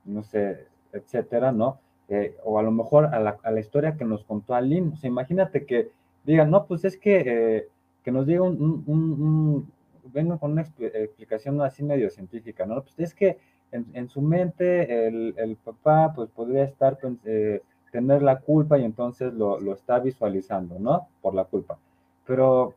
[0.04, 1.78] no sé, etcétera, ¿no?
[2.08, 4.92] Eh, o a lo mejor a la, historia que nos contó Aline.
[4.94, 5.90] O sea, imagínate que
[6.24, 7.68] digan, no, pues es que eh,
[8.06, 9.68] que nos diga un,
[10.12, 12.80] vengo con una explicación así medio científica, ¿no?
[12.82, 13.36] Pues es que
[13.72, 19.34] en, su mente el, papá pues podría estar, pues, eh, tener la culpa y entonces
[19.34, 21.08] lo, está visualizando, ¿no?
[21.20, 21.78] Por la culpa.
[22.26, 22.74] Pero,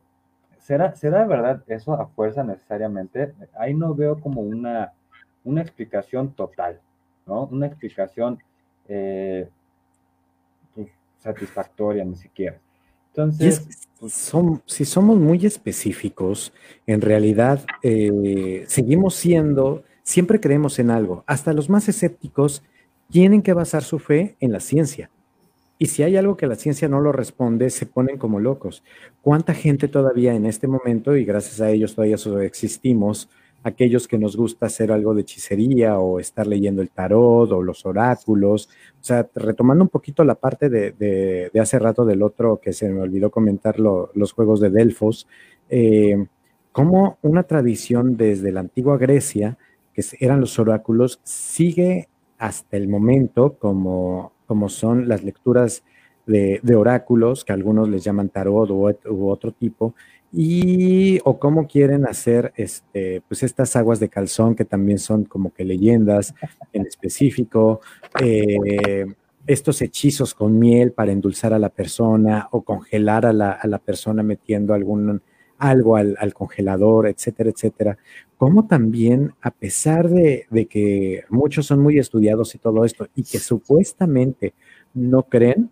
[0.60, 3.32] ¿será, ¿será verdad eso a fuerza necesariamente?
[3.58, 4.92] Ahí no veo como una,
[5.44, 6.80] una explicación total,
[7.26, 7.46] ¿no?
[7.46, 8.38] Una explicación
[8.88, 9.48] eh,
[10.74, 10.88] pues,
[11.18, 12.58] satisfactoria ni siquiera.
[13.08, 14.32] Entonces, pues
[14.66, 16.52] si somos muy específicos,
[16.86, 21.24] en realidad eh, seguimos siendo, siempre creemos en algo.
[21.26, 22.62] Hasta los más escépticos
[23.10, 25.10] tienen que basar su fe en la ciencia.
[25.82, 28.84] Y si hay algo que la ciencia no lo responde, se ponen como locos.
[29.22, 33.30] ¿Cuánta gente todavía en este momento, y gracias a ellos todavía existimos,
[33.62, 37.86] aquellos que nos gusta hacer algo de hechicería o estar leyendo el tarot o los
[37.86, 38.68] oráculos.
[39.00, 43.00] O sea, retomando un poquito la parte de, hace rato del otro que se me
[43.00, 45.26] olvidó comentar, los juegos de Delfos,
[45.70, 46.26] eh,
[46.72, 49.56] como una tradición desde la antigua Grecia,
[49.94, 55.84] que eran los oráculos, sigue hasta el momento como, como son las lecturas
[56.26, 59.94] de, oráculos, que algunos les llaman tarot u otro tipo,
[60.32, 65.54] y o cómo quieren hacer este, pues estas aguas de calzón que también son como
[65.54, 66.34] que leyendas
[66.72, 67.80] en específico,
[68.20, 69.06] eh,
[69.46, 73.78] estos hechizos con miel para endulzar a la persona o congelar a la, a la
[73.78, 75.22] persona metiendo algún
[75.60, 77.98] algo al, congelador, etcétera, etcétera.
[78.36, 83.22] Como también, a pesar de, de que muchos son muy estudiados y todo esto, y
[83.22, 84.54] que supuestamente
[84.94, 85.70] no creen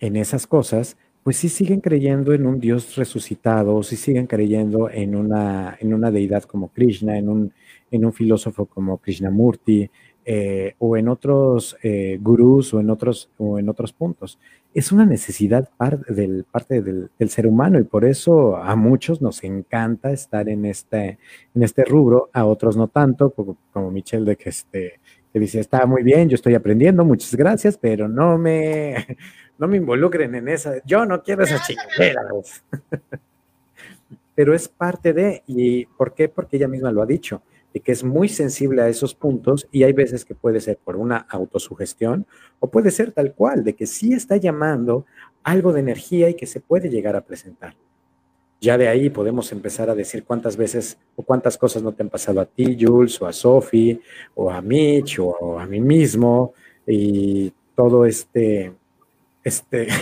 [0.00, 5.16] en esas cosas, pues sí siguen creyendo en un Dios resucitado, sí siguen creyendo en
[5.16, 7.52] una, en una deidad como Krishna, en un,
[7.90, 9.90] en un filósofo como Krishnamurti,
[10.28, 14.40] eh, o en otros eh, gurús o en otros, o en otros puntos.
[14.74, 15.68] Es una necesidad
[16.08, 21.18] del, parte del, ser humano y por eso a muchos nos encanta estar en este,
[21.54, 24.98] en este rubro, a otros no tanto, como, como Michelle de que, este,
[25.32, 29.06] que dice, está muy bien, yo estoy aprendiendo, muchas gracias, pero no me,
[29.58, 32.22] no me involucren en esa, yo no quiero esa chingadera.
[34.34, 36.28] Pero es parte de, ¿y por qué?
[36.28, 37.40] Porque ella misma lo ha dicho,
[37.80, 41.26] que es muy sensible a esos puntos y hay veces que puede ser por una
[41.28, 42.26] autosugestión
[42.60, 45.04] o puede ser tal cual, de que sí está llamando
[45.42, 47.76] algo de energía y que se puede llegar a presentar.
[48.60, 52.08] Ya de ahí podemos empezar a decir cuántas veces o cuántas cosas no te han
[52.08, 54.00] pasado a ti, Jules, o a Sophie,
[54.34, 56.54] o a Mitch, o a mí mismo,
[56.86, 58.72] y todo este,
[59.44, 59.88] este.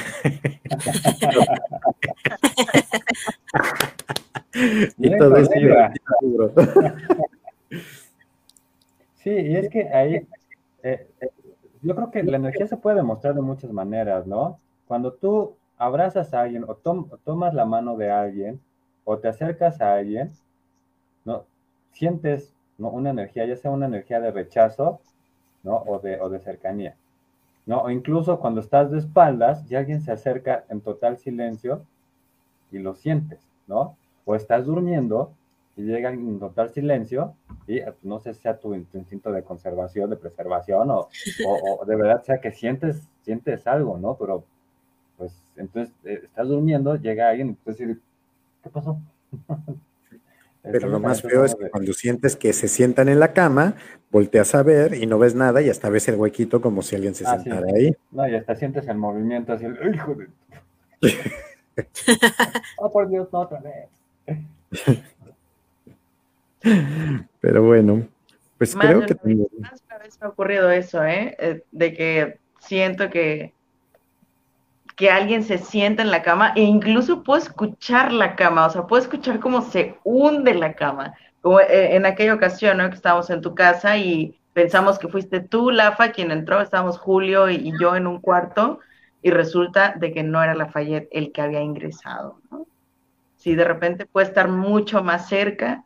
[4.99, 5.51] y todo eso.
[9.17, 10.27] sí, y es que ahí.
[10.83, 11.29] Eh, eh,
[11.83, 14.59] yo creo que la energía se puede demostrar de muchas maneras, ¿no?
[14.87, 18.61] Cuando tú abrazas a alguien o, tomas la mano de alguien
[19.05, 20.33] o te acercas a alguien,
[21.25, 21.45] ¿no?
[21.93, 22.89] Sientes ¿no?
[22.89, 25.01] una energía, ya sea una energía de rechazo,
[25.63, 25.77] ¿no?
[25.77, 26.97] O de, o de cercanía.
[27.67, 27.83] ¿no?
[27.83, 31.83] O incluso cuando estás de espaldas y alguien se acerca en total silencio
[32.71, 33.97] y lo sientes, ¿no?
[34.25, 35.33] O estás durmiendo
[35.77, 37.35] y llega en total silencio
[37.67, 41.09] y eh, no sé si sea tu instinto de conservación, de preservación o,
[41.47, 44.17] o, de verdad sea que sientes, sientes algo, ¿no?
[44.17, 44.45] Pero
[45.17, 48.01] pues entonces eh, estás durmiendo, llega alguien y puedes decir,
[48.63, 48.99] ¿qué pasó?
[50.63, 53.75] Pero lo más feo es que cuando sientes que se sientan en la cama,
[54.11, 57.15] volteas a ver y no ves nada y hasta ves el huequito como si alguien
[57.15, 57.95] se ah, sentara ahí.
[58.11, 60.29] No, y hasta sientes el movimiento así, el hijo de...
[62.79, 63.89] oh, por Dios, no, otra vez.
[67.41, 68.07] Pero bueno,
[68.59, 69.15] pues creo que...
[69.61, 71.37] Más vez me ha ocurrido eso, ¿eh?
[71.39, 71.63] ¿eh?
[71.71, 73.55] De que siento que
[74.97, 78.87] que alguien se sienta en la cama e incluso puedo escuchar la cama, o sea,
[78.87, 82.89] puedo escuchar cómo se hunde la cama, como eh, en aquella ocasión, ¿no?
[82.89, 87.51] Que estábamos en tu casa y pensamos que fuiste tú, Lafa, quien entró, estábamos Julio
[87.51, 88.79] y, yo en un cuarto
[89.21, 92.67] y resulta de que no era Lafayette el que había ingresado, ¿no?
[93.37, 95.85] Sí, de repente puede estar mucho más cerca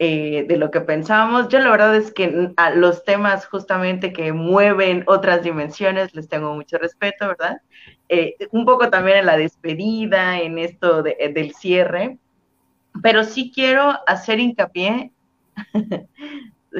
[0.00, 1.48] eh, de lo que pensábamos.
[1.48, 6.54] Yo la verdad es que a los temas justamente que mueven otras dimensiones les tengo
[6.54, 7.60] mucho respeto, ¿verdad?
[8.08, 12.16] Eh, un poco también en la despedida, en esto eh, del cierre,
[13.02, 15.10] pero sí quiero hacer hincapié,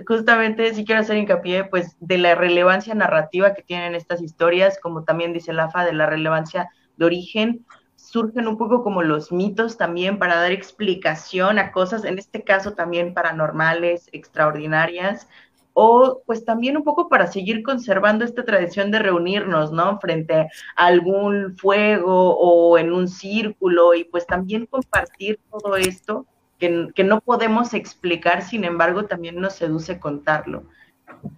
[0.06, 5.02] justamente sí quiero hacer hincapié pues de la relevancia narrativa que tienen estas historias, como
[5.02, 7.66] también dice Lafa, de la relevancia de origen,
[8.08, 12.72] surgen un poco como los mitos también para dar explicación a cosas, en este caso
[12.72, 15.28] también paranormales, extraordinarias,
[15.74, 20.00] o pues también un poco para seguir conservando esta tradición de reunirnos, ¿no?
[20.00, 20.48] Frente a
[20.86, 26.26] algún fuego o en un círculo y pues también compartir todo esto
[26.58, 30.64] que, no podemos explicar, sin embargo, también nos seduce contarlo.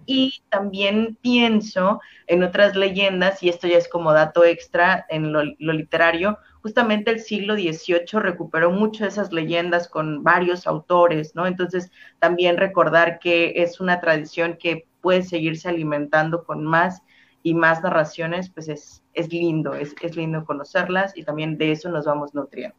[0.05, 5.43] Y también pienso en otras leyendas, y esto ya es como dato extra en lo,
[5.59, 11.47] literario, justamente el siglo XVIII recuperó mucho esas leyendas con varios autores, ¿no?
[11.47, 17.01] Entonces, también recordar que es una tradición que puede seguirse alimentando con más
[17.43, 21.89] y más narraciones, pues es, es lindo, es, es lindo conocerlas y también de eso
[21.89, 22.75] nos vamos nutriendo.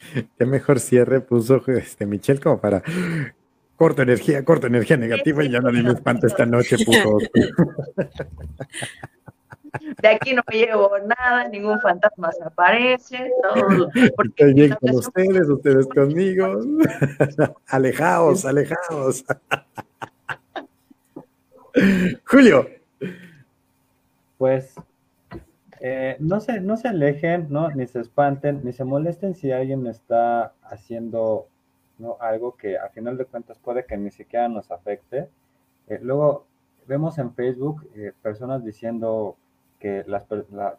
[0.38, 2.82] Qué mejor cierre puso este Michelle como para
[3.76, 7.16] corto energía, corto energía negativa y ya nadie me espanta esta noche, puto.
[10.00, 13.88] De aquí no me llevo nada, ningún fantasma se aparece, todo.
[13.94, 16.60] Estoy bien con ustedes, ustedes conmigo.
[17.66, 19.24] alejaos, alejaos.
[22.26, 22.66] Julio.
[24.38, 24.74] Pues
[25.80, 27.70] eh, no, se, no se alejen, ¿no?
[27.70, 31.46] ni se espanten, ni se molesten si alguien está haciendo
[31.98, 32.18] ¿no?
[32.20, 35.28] algo que a final de cuentas puede que ni siquiera nos afecte.
[35.88, 36.46] Eh, luego
[36.86, 39.36] vemos en Facebook eh, personas diciendo
[39.80, 40.24] que, las,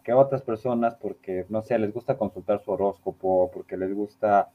[0.04, 4.50] que otras personas, porque, no sé, les gusta consultar su horóscopo, porque les gusta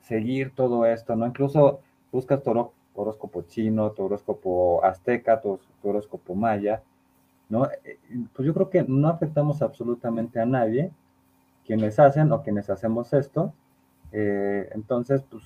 [0.00, 1.26] seguir todo esto, ¿no?
[1.26, 1.80] Incluso
[2.12, 6.82] buscas tu horóscopo chino, tu horóscopo azteca, tu horóscopo maya,
[7.48, 7.66] ¿no?
[7.84, 7.98] Eh,
[8.34, 10.90] pues yo creo que no afectamos absolutamente a nadie,
[11.64, 13.52] quienes hacen o quienes hacemos esto.
[14.12, 15.44] Eh, entonces, pues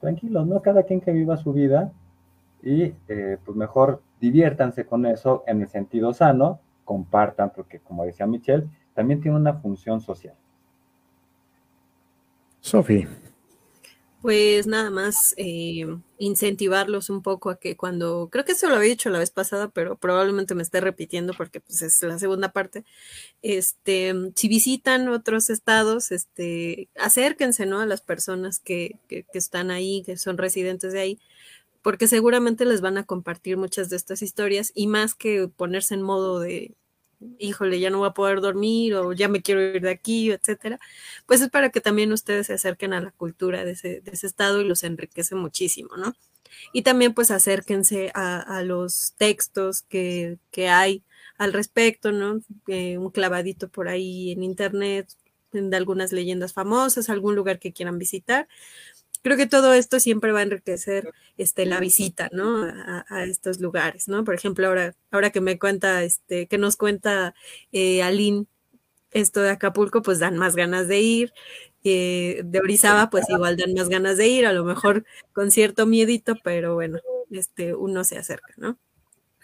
[0.00, 0.62] tranquilos, ¿no?
[0.62, 1.92] Cada quien que viva su vida
[2.62, 6.60] y eh, pues mejor diviértanse con eso en el sentido sano,
[6.92, 10.34] compartan, porque como decía Michelle, también tiene una función social.
[12.60, 13.06] Sofi
[14.22, 15.84] pues nada más eh,
[16.18, 19.68] incentivarlos un poco a que cuando, creo que eso lo había dicho la vez pasada,
[19.68, 22.84] pero probablemente me esté repitiendo porque pues es la segunda parte,
[23.42, 27.80] este, si visitan otros estados, este, acérquense, ¿no?
[27.80, 31.18] A las personas que, que, que están ahí, que son residentes de ahí,
[31.82, 36.02] porque seguramente les van a compartir muchas de estas historias y más que ponerse en
[36.02, 36.76] modo de
[37.38, 40.78] híjole, ya no voy a poder dormir o ya me quiero ir de aquí, etcétera,
[41.26, 44.68] pues es para que también ustedes se acerquen a la cultura de ese, estado y
[44.68, 46.14] los enriquece muchísimo, ¿no?
[46.72, 50.38] Y también pues acérquense a, los textos que,
[50.68, 51.02] hay
[51.38, 52.40] al respecto, ¿no?
[52.68, 55.08] Eh, un clavadito por ahí en internet
[55.52, 58.48] de algunas leyendas famosas, algún lugar que quieran visitar,
[59.22, 62.64] creo que todo esto siempre va a enriquecer este, la visita, ¿no?
[62.64, 64.24] A, estos lugares, ¿no?
[64.24, 67.34] Por ejemplo, ahora, ahora que me cuenta, este, que nos cuenta
[67.72, 68.46] eh, Aline
[69.12, 71.32] esto de Acapulco, pues dan más ganas de ir.
[71.84, 75.84] Eh, de Orizaba, pues igual dan más ganas de ir, a lo mejor con cierto
[75.84, 76.98] miedito, pero bueno,
[77.30, 78.78] este, uno se acerca, ¿no?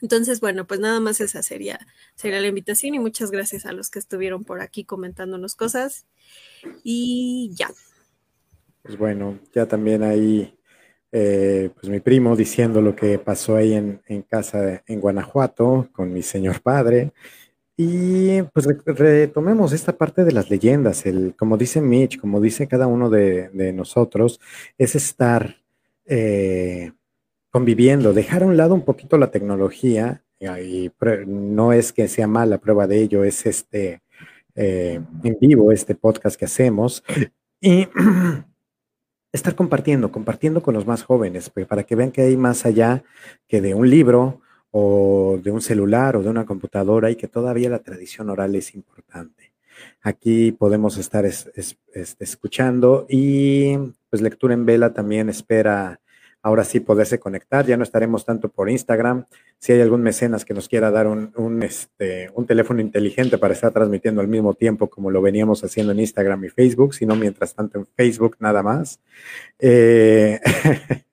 [0.01, 1.81] Entonces, bueno, pues nada más esa sería,
[2.15, 6.07] sería la invitación y muchas gracias a los que estuvieron por aquí comentándonos cosas.
[6.85, 7.71] Y ya.
[8.89, 10.59] Pues bueno, ya también ahí,
[11.13, 16.23] eh, pues mi primo diciendo lo que pasó ahí en, casa en Guanajuato con mi
[16.23, 17.13] señor padre.
[17.77, 22.87] Y pues retomemos esta parte de las leyendas, el, como dice Mitch, como dice cada
[22.87, 24.41] uno de, nosotros,
[24.79, 25.57] es estar
[26.07, 26.93] eh,
[27.51, 30.91] conviviendo, dejar a un lado un poquito la tecnología, y
[31.27, 34.01] no es que sea mala prueba de ello, es este
[34.55, 37.05] eh, en vivo, este podcast que hacemos,
[37.61, 37.87] y
[39.33, 43.05] estar compartiendo, compartiendo con los más jóvenes, para que vean que hay más allá
[43.47, 44.41] que de un libro
[44.71, 48.75] o de un celular o de una computadora y que todavía la tradición oral es
[48.75, 49.53] importante.
[50.03, 51.25] Aquí podemos estar
[51.95, 53.77] escuchando y
[54.11, 56.01] pues lectura en vela también espera
[56.43, 57.67] ahora sí poderse conectar.
[57.67, 59.25] Ya no estaremos tanto por Instagram.
[59.59, 63.73] Si hay algún mecenas que nos quiera dar un, este, un teléfono inteligente para estar
[63.73, 67.79] transmitiendo al mismo tiempo como lo veníamos haciendo en Instagram y Facebook, sino mientras tanto
[67.79, 69.01] en Facebook nada más.
[69.59, 70.41] Eh,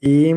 [0.00, 0.34] y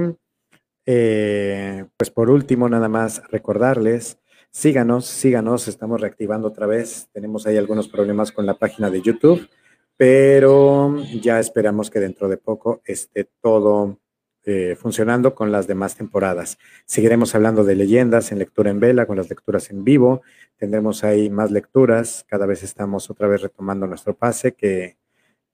[0.85, 4.19] eh, pues por último, nada más recordarles.
[4.51, 7.09] Síganos, síganos, estamos reactivando otra vez.
[7.11, 9.49] Tenemos ahí algunos problemas con la página de YouTube,
[9.97, 13.99] pero ya esperamos que dentro de poco esté todo
[14.45, 16.57] eh, funcionando con las demás temporadas.
[16.85, 20.21] Seguiremos hablando de leyendas en lectura en vela, con las lecturas en vivo.
[20.57, 22.25] Tendremos ahí más lecturas.
[22.27, 24.97] Cada vez estamos otra vez retomando nuestro pase, que,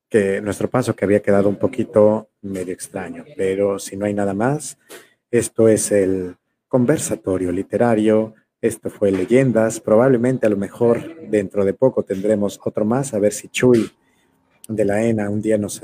[0.09, 3.25] que nuestro paso que había quedado un poquito medio extraño.
[3.37, 4.77] Pero si no hay nada más,
[5.29, 6.37] esto es el
[6.67, 8.33] conversatorio literario.
[8.61, 9.79] Esto fue Leyendas.
[9.79, 13.91] Probablemente a lo mejor dentro de poco tendremos otro más, a ver si Chuy
[14.69, 15.81] de la ENA un día nos,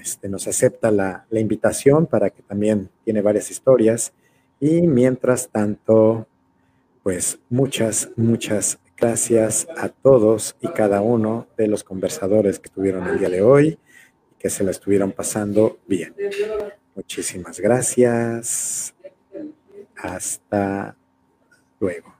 [0.00, 4.12] este, nos acepta la, la, invitación para que también tiene varias historias.
[4.58, 6.26] Y mientras tanto,
[7.02, 13.18] pues muchas, muchas gracias a todos y cada uno de los conversadores que tuvieron el
[13.18, 13.78] día de hoy
[14.42, 16.14] que se la estuvieron pasando bien.
[16.96, 18.92] Muchísimas gracias.
[19.96, 20.96] Hasta
[21.78, 22.11] luego.